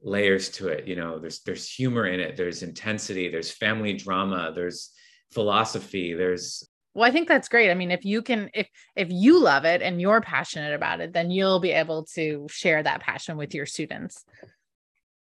layers 0.03 0.51
to 0.51 0.69
it. 0.69 0.87
You 0.87 0.97
know, 0.97 1.19
there's 1.19 1.41
there's 1.41 1.69
humor 1.71 2.07
in 2.07 2.21
it. 2.21 2.37
There's 2.37 2.63
intensity. 2.63 3.29
There's 3.29 3.51
family 3.51 3.95
drama. 3.95 4.53
There's 4.55 4.91
philosophy. 5.33 6.15
There's 6.15 6.69
well 6.95 7.09
i 7.09 7.11
think 7.11 7.27
that's 7.27 7.49
great 7.49 7.73
i 7.73 7.75
mean 7.75 7.91
if 7.91 8.05
you 8.05 8.23
can 8.23 8.49
if 8.55 8.69
if 8.95 9.09
you 9.11 9.41
love 9.41 9.65
it 9.65 9.83
and 9.83 10.01
you're 10.01 10.21
passionate 10.21 10.73
about 10.73 11.01
it 11.01 11.13
then 11.13 11.29
you'll 11.29 11.59
be 11.59 11.73
able 11.73 12.05
to 12.05 12.47
share 12.49 12.81
that 12.85 13.01
passion 13.01 13.37
with 13.37 13.53
your 13.53 13.67
students 13.67 14.25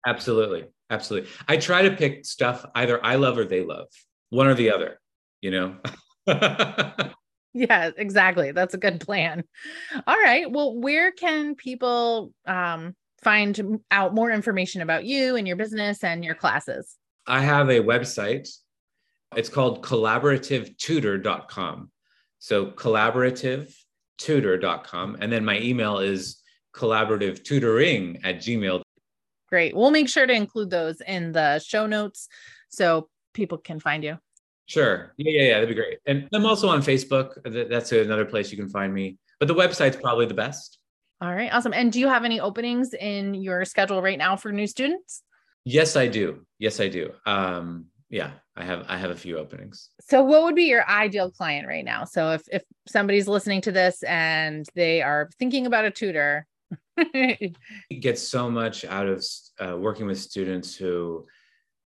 Absolutely. 0.07 0.65
Absolutely. 0.91 1.31
I 1.49 1.57
try 1.57 1.83
to 1.83 1.97
pick 1.97 2.25
stuff 2.25 2.65
either 2.75 3.05
I 3.05 3.15
love 3.17 3.39
or 3.39 3.45
they 3.45 3.65
love, 3.65 3.87
one 4.31 4.47
or 4.47 4.55
the 4.55 4.71
other, 4.71 5.01
you 5.41 5.51
know? 5.51 5.77
yeah, 7.55 7.91
exactly. 7.97 8.53
That's 8.53 8.75
a 8.75 8.79
good 8.79 9.01
plan. 9.01 9.45
All 10.07 10.17
right. 10.17 10.51
Well, 10.51 10.77
where 10.77 11.13
can 11.13 11.55
people 11.55 12.33
um, 12.47 12.95
find 13.23 13.81
out 13.91 14.15
more 14.15 14.31
information 14.31 14.83
about 14.83 15.05
you 15.05 15.37
and 15.37 15.47
your 15.47 15.57
business 15.57 16.05
and 16.05 16.23
your 16.25 16.35
classes? 16.35 16.97
I 17.27 17.41
have 17.41 17.71
a 17.71 17.81
website. 17.81 18.51
It's 19.37 19.49
called 19.49 19.83
collaborativetutor.com. 19.85 21.91
So 22.39 22.67
collaborativetutor.com. 22.67 25.17
And 25.21 25.33
then 25.33 25.45
my 25.45 25.59
email 25.61 25.99
is 25.99 26.41
collaborativetutoring 26.75 28.21
at 28.25 28.37
gmail. 28.37 28.81
Great. 29.49 29.77
We'll 29.77 29.91
make 29.91 30.09
sure 30.09 30.27
to 30.27 30.33
include 30.33 30.71
those 30.71 31.01
in 31.01 31.33
the 31.33 31.59
show 31.61 31.87
notes 31.87 32.29
so 32.69 33.09
people 33.33 33.59
can 33.59 33.81
find 33.81 34.05
you. 34.05 34.19
Sure. 34.67 35.13
Yeah, 35.17 35.31
yeah, 35.31 35.43
yeah. 35.49 35.55
That'd 35.55 35.69
be 35.69 35.75
great. 35.75 35.99
And 36.07 36.29
I'm 36.33 36.47
also 36.47 36.69
on 36.69 36.81
Facebook. 36.81 37.35
That's 37.45 37.93
another 37.93 38.25
place 38.25 38.51
you 38.51 38.57
can 38.57 38.69
find 38.69 38.93
me. 38.93 39.19
But 39.39 39.49
the 39.49 39.55
website's 39.55 39.97
probably 39.97 40.27
the 40.27 40.35
best. 40.35 40.79
All 41.21 41.35
right. 41.35 41.53
Awesome. 41.53 41.73
And 41.73 41.93
do 41.93 42.01
you 42.01 42.09
have 42.09 42.25
any 42.25 42.41
openings 42.41 42.95
in 42.95 43.35
your 43.35 43.65
schedule 43.65 44.03
right 44.03 44.19
now 44.19 44.37
for 44.37 44.53
new 44.53 44.67
students? 44.67 45.23
Yes, 45.65 45.97
I 45.97 46.09
do. 46.09 46.45
Yes, 46.59 46.81
I 46.81 46.89
do. 46.89 47.11
Um, 47.25 47.87
yeah, 48.11 48.33
I 48.57 48.65
have 48.65 48.85
I 48.89 48.99
have 48.99 49.11
a 49.11 49.17
few 49.17 49.39
openings. 49.39 49.91
So 50.01 50.23
what 50.23 50.45
would 50.45 50.55
be 50.55 50.65
your 50.65 50.89
ideal 50.89 51.31
client 51.31 51.67
right 51.67 51.85
now? 51.85 52.05
So 52.05 52.33
if 52.33 52.43
if 52.53 52.63
somebody's 52.87 53.27
listening 53.27 53.61
to 53.63 53.73
this 53.73 54.03
and 54.03 54.67
they 54.75 55.03
are 55.03 55.31
thinking 55.39 55.67
about 55.67 55.87
a 55.87 55.91
tutor, 55.91 56.47
get 58.01 58.19
so 58.19 58.51
much 58.51 58.85
out 58.85 59.09
of 59.09 59.25
uh, 59.59 59.77
working 59.77 60.07
with 60.07 60.19
students 60.19 60.77
who 60.77 61.27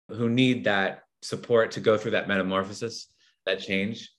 who 0.08 0.28
need 0.28 0.64
that 0.64 1.03
support 1.24 1.70
to 1.72 1.80
go 1.80 1.96
through 1.96 2.10
that 2.10 2.28
metamorphosis, 2.28 3.08
that 3.46 3.58
change. 3.58 4.10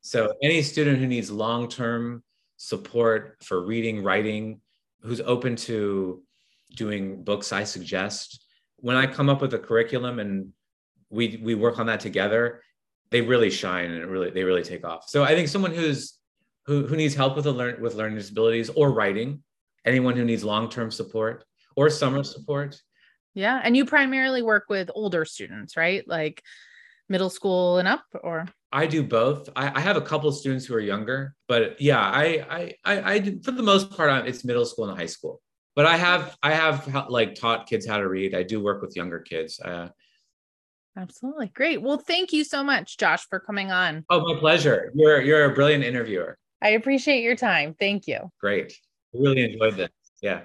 So 0.00 0.32
any 0.42 0.62
student 0.62 0.98
who 0.98 1.06
needs 1.06 1.30
long-term 1.30 2.22
support 2.56 3.36
for 3.42 3.66
reading, 3.66 4.02
writing, 4.02 4.60
who's 5.02 5.20
open 5.20 5.56
to 5.56 6.22
doing 6.74 7.22
books 7.22 7.52
I 7.52 7.64
suggest, 7.64 8.46
when 8.76 8.96
I 8.96 9.06
come 9.06 9.28
up 9.28 9.42
with 9.42 9.52
a 9.52 9.58
curriculum 9.58 10.18
and 10.18 10.52
we 11.10 11.38
we 11.42 11.54
work 11.54 11.78
on 11.78 11.86
that 11.86 12.00
together, 12.00 12.62
they 13.10 13.20
really 13.20 13.50
shine 13.50 13.90
and 13.90 14.10
really 14.10 14.30
they 14.30 14.44
really 14.44 14.62
take 14.62 14.86
off. 14.86 15.08
So 15.08 15.22
I 15.22 15.34
think 15.34 15.48
someone 15.48 15.74
who's 15.74 16.18
who, 16.66 16.86
who 16.86 16.96
needs 16.96 17.14
help 17.14 17.36
with 17.36 17.46
a 17.46 17.52
learn 17.52 17.80
with 17.82 17.94
learning 17.94 18.16
disabilities 18.16 18.70
or 18.70 18.90
writing, 18.90 19.42
anyone 19.84 20.16
who 20.16 20.24
needs 20.24 20.42
long-term 20.42 20.90
support 20.90 21.44
or 21.76 21.90
summer 21.90 22.24
support. 22.24 22.80
Yeah. 23.34 23.60
And 23.62 23.76
you 23.76 23.84
primarily 23.84 24.42
work 24.42 24.64
with 24.68 24.90
older 24.94 25.24
students, 25.24 25.76
right? 25.76 26.06
Like 26.06 26.42
middle 27.08 27.30
school 27.30 27.78
and 27.78 27.86
up 27.86 28.04
or 28.22 28.46
I 28.72 28.86
do 28.86 29.02
both. 29.02 29.48
I, 29.54 29.70
I, 29.78 29.80
have 29.80 29.96
a 29.96 30.00
couple 30.00 30.28
of 30.28 30.34
students 30.34 30.64
who 30.64 30.74
are 30.74 30.80
younger, 30.80 31.34
but 31.46 31.80
yeah, 31.80 32.00
I, 32.00 32.44
I, 32.50 32.74
I, 32.84 33.14
I 33.14 33.20
for 33.42 33.52
the 33.52 33.62
most 33.62 33.90
part, 33.90 34.26
it's 34.26 34.44
middle 34.44 34.64
school 34.64 34.88
and 34.88 34.98
high 34.98 35.06
school 35.06 35.40
but 35.74 35.86
I 35.86 35.96
have 35.96 36.36
I 36.42 36.52
have 36.52 37.08
like 37.08 37.34
taught 37.34 37.66
kids 37.66 37.86
how 37.86 37.98
to 37.98 38.08
read. 38.08 38.34
I 38.34 38.42
do 38.42 38.62
work 38.62 38.80
with 38.80 38.96
younger 38.96 39.20
kids. 39.20 39.60
Uh, 39.60 39.88
Absolutely. 40.96 41.48
Great. 41.48 41.82
Well, 41.82 41.98
thank 41.98 42.32
you 42.32 42.44
so 42.44 42.62
much, 42.62 42.98
Josh, 42.98 43.26
for 43.28 43.40
coming 43.40 43.72
on. 43.72 44.04
Oh, 44.10 44.32
my 44.32 44.38
pleasure. 44.38 44.92
You're 44.94 45.20
you're 45.22 45.44
a 45.46 45.54
brilliant 45.54 45.84
interviewer. 45.84 46.38
I 46.62 46.70
appreciate 46.70 47.22
your 47.22 47.36
time. 47.36 47.74
Thank 47.78 48.06
you. 48.06 48.30
Great. 48.40 48.72
Really 49.12 49.42
enjoyed 49.42 49.76
this. 49.76 49.90
Yeah. 50.22 50.42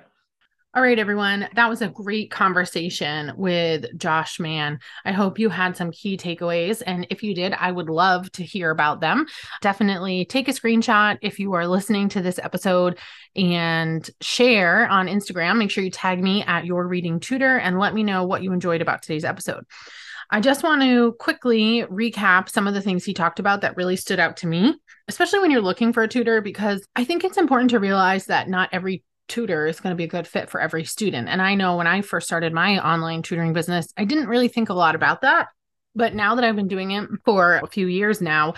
All 0.75 0.83
right, 0.83 0.99
everyone. 0.99 1.49
That 1.55 1.67
was 1.67 1.81
a 1.81 1.87
great 1.87 2.29
conversation 2.29 3.33
with 3.35 3.87
Josh 3.97 4.39
Mann. 4.39 4.77
I 5.03 5.13
hope 5.13 5.39
you 5.39 5.49
had 5.49 5.75
some 5.75 5.89
key 5.89 6.15
takeaways. 6.15 6.83
And 6.85 7.07
if 7.09 7.23
you 7.23 7.33
did, 7.33 7.53
I 7.53 7.71
would 7.71 7.89
love 7.89 8.31
to 8.33 8.43
hear 8.43 8.69
about 8.69 9.01
them. 9.01 9.25
Definitely 9.61 10.25
take 10.25 10.47
a 10.47 10.51
screenshot 10.51 11.17
if 11.23 11.39
you 11.39 11.53
are 11.53 11.65
listening 11.65 12.07
to 12.09 12.21
this 12.21 12.37
episode 12.37 12.99
and 13.35 14.07
share 14.21 14.87
on 14.89 15.07
Instagram. 15.07 15.57
Make 15.57 15.71
sure 15.71 15.83
you 15.83 15.89
tag 15.89 16.21
me 16.21 16.43
at 16.43 16.65
your 16.65 16.87
reading 16.87 17.19
tutor 17.19 17.57
and 17.57 17.79
let 17.79 17.95
me 17.95 18.03
know 18.03 18.25
what 18.25 18.43
you 18.43 18.53
enjoyed 18.53 18.83
about 18.83 19.01
today's 19.01 19.25
episode. 19.25 19.63
I 20.29 20.39
just 20.39 20.61
want 20.61 20.83
to 20.83 21.13
quickly 21.13 21.81
recap 21.85 22.47
some 22.47 22.67
of 22.67 22.75
the 22.75 22.81
things 22.81 23.03
he 23.03 23.15
talked 23.15 23.39
about 23.39 23.61
that 23.61 23.75
really 23.75 23.95
stood 23.95 24.19
out 24.19 24.37
to 24.37 24.47
me, 24.47 24.75
especially 25.07 25.39
when 25.39 25.49
you're 25.49 25.61
looking 25.61 25.93
for 25.93 26.03
a 26.03 26.07
tutor, 26.07 26.41
because 26.41 26.87
I 26.95 27.05
think 27.05 27.23
it's 27.23 27.37
important 27.37 27.71
to 27.71 27.79
realize 27.79 28.27
that 28.27 28.47
not 28.47 28.69
every 28.71 29.03
tutor 29.29 29.67
is 29.67 29.79
going 29.79 29.91
to 29.91 29.97
be 29.97 30.03
a 30.03 30.07
good 30.07 30.27
fit 30.27 30.49
for 30.49 30.59
every 30.59 30.83
student. 30.83 31.29
And 31.29 31.41
I 31.41 31.55
know 31.55 31.77
when 31.77 31.87
I 31.87 32.01
first 32.01 32.27
started 32.27 32.53
my 32.53 32.79
online 32.85 33.21
tutoring 33.21 33.53
business, 33.53 33.93
I 33.95 34.05
didn't 34.05 34.27
really 34.27 34.47
think 34.47 34.69
a 34.69 34.73
lot 34.73 34.95
about 34.95 35.21
that. 35.21 35.47
But 35.95 36.15
now 36.15 36.35
that 36.35 36.43
I've 36.43 36.55
been 36.55 36.67
doing 36.67 36.91
it 36.91 37.07
for 37.25 37.55
a 37.63 37.67
few 37.67 37.87
years 37.87 38.21
now, 38.21 38.55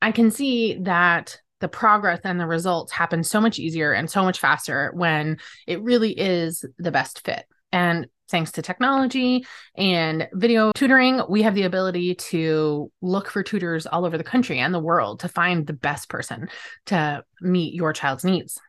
I 0.00 0.12
can 0.12 0.30
see 0.30 0.78
that 0.82 1.38
the 1.60 1.68
progress 1.68 2.20
and 2.24 2.38
the 2.38 2.46
results 2.46 2.92
happen 2.92 3.24
so 3.24 3.40
much 3.40 3.58
easier 3.58 3.92
and 3.92 4.10
so 4.10 4.22
much 4.22 4.38
faster 4.38 4.90
when 4.94 5.38
it 5.66 5.82
really 5.82 6.12
is 6.12 6.64
the 6.78 6.90
best 6.90 7.24
fit. 7.24 7.46
And 7.72 8.06
thanks 8.28 8.52
to 8.52 8.62
technology 8.62 9.46
and 9.74 10.28
video 10.32 10.72
tutoring, 10.72 11.22
we 11.28 11.42
have 11.42 11.54
the 11.54 11.62
ability 11.62 12.16
to 12.16 12.90
look 13.00 13.30
for 13.30 13.42
tutors 13.42 13.86
all 13.86 14.04
over 14.04 14.18
the 14.18 14.24
country 14.24 14.58
and 14.58 14.74
the 14.74 14.80
world 14.80 15.20
to 15.20 15.28
find 15.28 15.66
the 15.66 15.72
best 15.72 16.08
person 16.08 16.48
to 16.86 17.24
meet 17.40 17.74
your 17.74 17.92
child's 17.92 18.24
needs. 18.24 18.60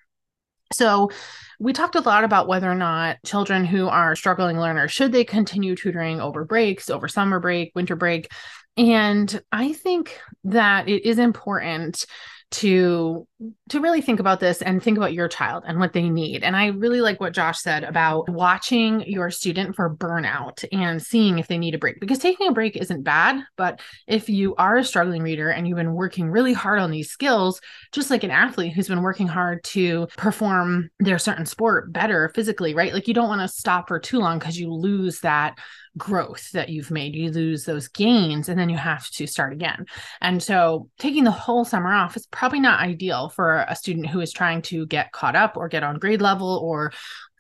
So, 0.74 1.12
we 1.60 1.74
talked 1.74 1.96
a 1.96 2.02
lot 2.02 2.24
about 2.24 2.48
whether 2.48 2.70
or 2.70 2.76
not 2.76 3.18
children 3.26 3.64
who 3.64 3.88
are 3.88 4.16
struggling 4.16 4.60
learners 4.60 4.92
should 4.92 5.12
they 5.12 5.24
continue 5.24 5.76
tutoring 5.76 6.20
over 6.20 6.44
breaks, 6.44 6.90
over 6.90 7.08
summer 7.08 7.40
break, 7.40 7.72
winter 7.76 7.96
break. 7.96 8.30
And 8.78 9.42
I 9.52 9.72
think 9.72 10.20
that 10.44 10.90
it 10.90 11.06
is 11.06 11.18
important 11.18 12.06
to 12.52 13.26
to 13.70 13.80
really 13.80 14.02
think 14.02 14.20
about 14.20 14.40
this 14.40 14.62
and 14.62 14.82
think 14.82 14.98
about 14.98 15.14
your 15.14 15.28
child 15.28 15.64
and 15.66 15.80
what 15.80 15.94
they 15.94 16.10
need. 16.10 16.44
And 16.44 16.56
I 16.56 16.68
really 16.68 17.02
like 17.02 17.20
what 17.20 17.34
Josh 17.34 17.60
said 17.60 17.84
about 17.84 18.30
watching 18.30 19.02
your 19.02 19.32
student 19.32 19.76
for 19.76 19.94
burnout 19.94 20.64
and 20.72 21.02
seeing 21.02 21.40
if 21.40 21.48
they 21.48 21.58
need 21.58 21.76
a 21.76 21.78
break 21.78 22.00
because 22.00 22.20
taking 22.20 22.48
a 22.48 22.52
break 22.54 22.76
isn't 22.76 23.04
bad, 23.04 23.44
but 23.58 23.80
if 24.08 24.30
you 24.30 24.56
are 24.56 24.78
a 24.78 24.84
struggling 24.84 25.24
reader 25.24 25.50
and 25.50 25.68
you've 25.68 25.78
been 25.78 25.94
working 25.94 26.30
really 26.30 26.54
hard 26.54 26.80
on 26.80 26.92
these 26.92 27.10
skills, 27.10 27.62
just 27.92 28.10
like 28.10 28.24
an 28.24 28.32
athlete 28.32 28.74
who's 28.74 28.88
been 28.88 29.02
working 29.02 29.28
hard 29.28 29.64
to 29.64 30.08
perform 30.18 30.90
their 31.00 31.20
certain 31.20 31.46
sport 31.46 31.92
better 31.92 32.30
physically, 32.36 32.74
right? 32.74 32.94
Like 32.94 33.08
you 33.08 33.14
don't 33.14 33.30
want 33.30 33.42
to 33.42 33.48
stop 33.48 33.88
for 33.88 34.00
too 34.00 34.20
long 34.20 34.40
because 34.40 34.60
you 34.60 34.72
lose 34.72 35.22
that 35.22 35.58
growth 35.98 36.52
that 36.52 36.70
you've 36.70 36.92
made. 36.92 37.16
You 37.16 37.32
lose 37.32 37.66
those 37.66 37.88
gains 37.88 38.50
and 38.50 38.60
then 38.60 38.70
you 38.70 38.78
have 38.78 39.10
to 39.12 39.28
start 39.28 39.54
again. 39.54 39.86
And 40.22 40.42
so 40.42 40.90
taking 41.00 41.24
the 41.24 41.32
whole 41.32 41.66
summer 41.66 41.94
off 41.94 42.18
is 42.18 42.28
probably 42.28 42.60
not 42.60 42.82
ideal 42.82 43.30
for 43.36 43.66
a 43.68 43.76
student 43.76 44.08
who 44.08 44.22
is 44.22 44.32
trying 44.32 44.62
to 44.64 44.86
get 44.88 45.12
caught 45.12 45.36
up 45.36 45.58
or 45.58 45.68
get 45.68 45.84
on 45.84 46.00
grade 46.00 46.22
level 46.22 46.60
or 46.64 46.92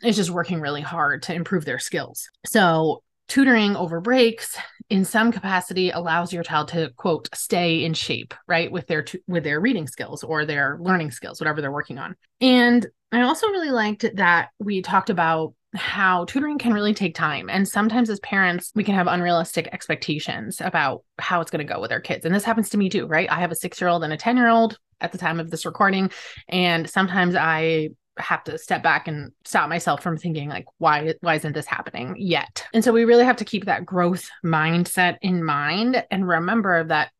is 0.04 0.16
just 0.16 0.30
working 0.30 0.60
really 0.60 0.82
hard 0.82 1.24
to 1.24 1.34
improve 1.34 1.66
their 1.66 1.80
skills. 1.80 2.30
So 2.46 3.02
tutoring 3.28 3.76
over 3.76 4.00
breaks 4.02 4.58
in 4.90 5.04
some 5.04 5.32
capacity 5.32 5.90
allows 5.90 6.32
your 6.32 6.44
child 6.44 6.68
to 6.68 6.92
quote 6.96 7.28
stay 7.34 7.84
in 7.84 7.94
shape 7.94 8.36
right 8.48 8.72
with 8.72 8.86
their 8.86 9.04
with 9.28 9.44
their 9.44 9.60
reading 9.60 9.88
skills 9.88 10.24
or 10.24 10.46
their 10.46 10.78
learning 10.80 11.10
skills 11.10 11.42
whatever 11.42 11.60
they're 11.60 11.72
working 11.72 11.98
on 11.98 12.16
and 12.40 12.86
i 13.12 13.22
also 13.22 13.48
really 13.48 13.72
liked 13.72 14.06
that 14.16 14.50
we 14.60 14.82
talked 14.84 15.10
about 15.10 15.55
how 15.76 16.26
tutoring 16.26 16.58
can 16.58 16.74
really 16.74 16.94
take 16.94 17.16
time. 17.16 17.50
And 17.50 17.68
sometimes 17.68 18.10
as 18.10 18.20
parents, 18.22 18.72
we 18.76 18.84
can 18.84 18.96
have 18.96 19.08
unrealistic 19.08 19.70
expectations 19.72 20.62
about 20.62 21.04
how 21.20 21.42
it's 21.42 21.52
going 21.52 21.66
to 21.66 21.74
go 21.74 21.82
with 21.82 21.92
our 21.92 22.00
kids. 22.00 22.26
And 22.26 22.34
this 22.34 22.44
happens 22.44 22.70
to 22.70 22.78
me 22.78 22.90
too, 22.90 23.08
right? 23.08 23.30
I 23.30 23.40
have 23.40 23.52
a 23.52 23.56
six 23.56 23.80
year 23.80 23.90
old 23.90 24.04
and 24.04 24.14
a 24.14 24.18
10 24.18 24.38
year 24.38 24.50
old 24.50 24.78
at 25.02 25.12
the 25.12 25.18
time 25.18 25.40
of 25.40 25.52
this 25.52 25.66
recording. 25.66 26.12
And 26.50 26.90
sometimes 26.90 27.36
I 27.36 27.90
have 28.18 28.44
to 28.46 28.58
step 28.58 28.82
back 28.82 29.08
and 29.08 29.32
stop 29.44 29.70
myself 29.70 30.02
from 30.02 30.18
thinking 30.18 30.48
like 30.48 30.66
why 30.78 31.14
why 31.20 31.36
isn't 31.36 31.52
this 31.52 31.66
happening 31.66 32.16
yet 32.18 32.66
and 32.74 32.82
so 32.82 32.94
we 32.94 33.04
really 33.04 33.26
have 33.26 33.36
to 33.36 33.44
keep 33.44 33.66
that 33.66 33.86
growth 33.86 34.30
mindset 34.44 35.18
in 35.22 35.44
mind 35.44 36.02
and 36.10 36.26
remember 36.26 36.86
that 36.86 37.12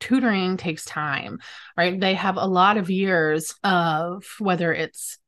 tutoring 0.00 0.56
takes 0.56 0.84
time 0.84 1.38
right 1.76 2.00
they 2.00 2.14
have 2.14 2.36
a 2.36 2.46
lot 2.46 2.78
of 2.78 2.90
years 2.90 3.54
of 3.62 4.24
whether 4.40 4.72
it's 4.72 5.19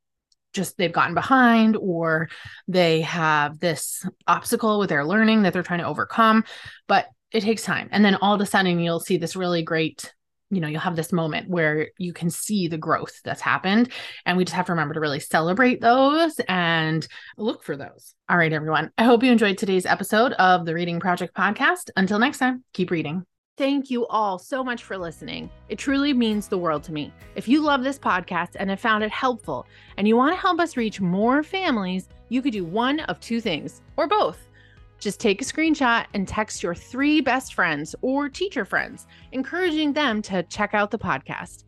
just 0.53 0.77
they've 0.77 0.93
gotten 0.93 1.13
behind 1.13 1.75
or 1.75 2.29
they 2.67 3.01
have 3.01 3.59
this 3.59 4.05
obstacle 4.27 4.79
with 4.79 4.89
their 4.89 5.05
learning 5.05 5.43
that 5.43 5.53
they're 5.53 5.63
trying 5.63 5.79
to 5.79 5.87
overcome 5.87 6.43
but 6.87 7.07
it 7.33 7.41
takes 7.41 7.63
time. 7.63 7.89
And 7.91 8.05
then 8.05 8.15
all 8.15 8.35
of 8.35 8.41
a 8.41 8.45
sudden 8.45 8.79
you'll 8.79 8.99
see 8.99 9.17
this 9.17 9.35
really 9.35 9.63
great 9.63 10.13
you 10.49 10.61
know 10.61 10.67
you'll 10.67 10.81
have 10.81 10.95
this 10.95 11.11
moment 11.11 11.49
where 11.49 11.89
you 11.97 12.13
can 12.13 12.29
see 12.29 12.67
the 12.67 12.77
growth 12.77 13.19
that's 13.23 13.41
happened. 13.41 13.91
And 14.23 14.37
we 14.37 14.45
just 14.45 14.55
have 14.55 14.67
to 14.67 14.73
remember 14.73 14.93
to 14.93 14.99
really 14.99 15.19
celebrate 15.19 15.81
those 15.81 16.39
and 16.47 17.07
look 17.37 17.63
for 17.63 17.75
those. 17.75 18.13
All 18.29 18.37
right 18.37 18.53
everyone. 18.53 18.91
I 18.97 19.03
hope 19.03 19.23
you 19.23 19.31
enjoyed 19.31 19.57
today's 19.57 19.87
episode 19.87 20.33
of 20.33 20.65
the 20.65 20.75
reading 20.75 20.99
project 20.99 21.35
podcast. 21.35 21.89
Until 21.97 22.19
next 22.19 22.37
time 22.37 22.63
keep 22.71 22.91
reading 22.91 23.25
Thank 23.55 23.91
you 23.91 24.07
all 24.07 24.39
so 24.39 24.63
much 24.63 24.83
for 24.83 24.97
listening. 24.97 25.47
It 25.69 25.77
truly 25.77 26.11
means 26.11 26.47
the 26.47 26.57
world 26.57 26.81
to 26.85 26.91
me. 26.91 27.13
If 27.35 27.47
you 27.47 27.61
love 27.61 27.83
this 27.83 27.99
podcast 27.99 28.55
and 28.55 28.67
have 28.71 28.79
found 28.79 29.03
it 29.03 29.11
helpful 29.11 29.67
and 29.97 30.07
you 30.07 30.17
want 30.17 30.33
to 30.33 30.41
help 30.41 30.59
us 30.59 30.75
reach 30.75 30.99
more 30.99 31.43
families, 31.43 32.09
you 32.29 32.41
could 32.41 32.53
do 32.53 32.65
one 32.65 33.01
of 33.01 33.19
two 33.19 33.39
things 33.39 33.83
or 33.95 34.07
both. 34.07 34.49
Just 34.97 35.19
take 35.19 35.39
a 35.39 35.45
screenshot 35.45 36.07
and 36.15 36.27
text 36.27 36.63
your 36.63 36.73
three 36.73 37.21
best 37.21 37.53
friends 37.53 37.93
or 38.01 38.27
teacher 38.27 38.65
friends, 38.65 39.05
encouraging 39.33 39.93
them 39.93 40.23
to 40.23 40.41
check 40.43 40.73
out 40.73 40.89
the 40.89 40.97
podcast. 40.97 41.63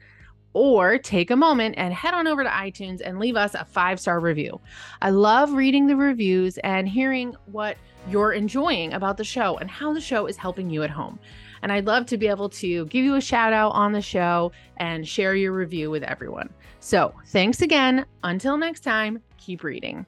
Or 0.53 0.97
take 0.97 1.29
a 1.29 1.35
moment 1.35 1.75
and 1.77 1.93
head 1.93 2.15
on 2.15 2.25
over 2.25 2.43
to 2.43 2.49
iTunes 2.49 3.01
and 3.05 3.19
leave 3.19 3.35
us 3.35 3.53
a 3.53 3.65
five 3.65 3.99
star 3.99 4.19
review. 4.19 4.59
I 5.03 5.11
love 5.11 5.53
reading 5.53 5.85
the 5.85 5.97
reviews 5.97 6.57
and 6.59 6.89
hearing 6.89 7.35
what 7.45 7.77
you're 8.09 8.31
enjoying 8.31 8.93
about 8.93 9.17
the 9.17 9.23
show 9.23 9.57
and 9.57 9.69
how 9.69 9.93
the 9.93 10.01
show 10.01 10.25
is 10.25 10.37
helping 10.37 10.69
you 10.71 10.81
at 10.81 10.89
home. 10.89 11.19
And 11.65 11.71
I'd 11.71 11.87
love 11.87 12.05
to 12.07 12.17
be 12.19 12.27
able 12.27 12.49
to 12.49 12.85
give 12.85 13.03
you 13.03 13.15
a 13.15 13.21
shout 13.21 13.51
out 13.51 13.71
on 13.71 13.91
the 13.91 13.99
show 13.99 14.51
and 14.77 15.07
share 15.07 15.33
your 15.33 15.51
review 15.51 15.89
with 15.89 16.03
everyone. 16.03 16.53
So 16.79 17.11
thanks 17.29 17.63
again. 17.63 18.05
Until 18.23 18.55
next 18.55 18.81
time, 18.81 19.19
keep 19.39 19.63
reading. 19.63 20.05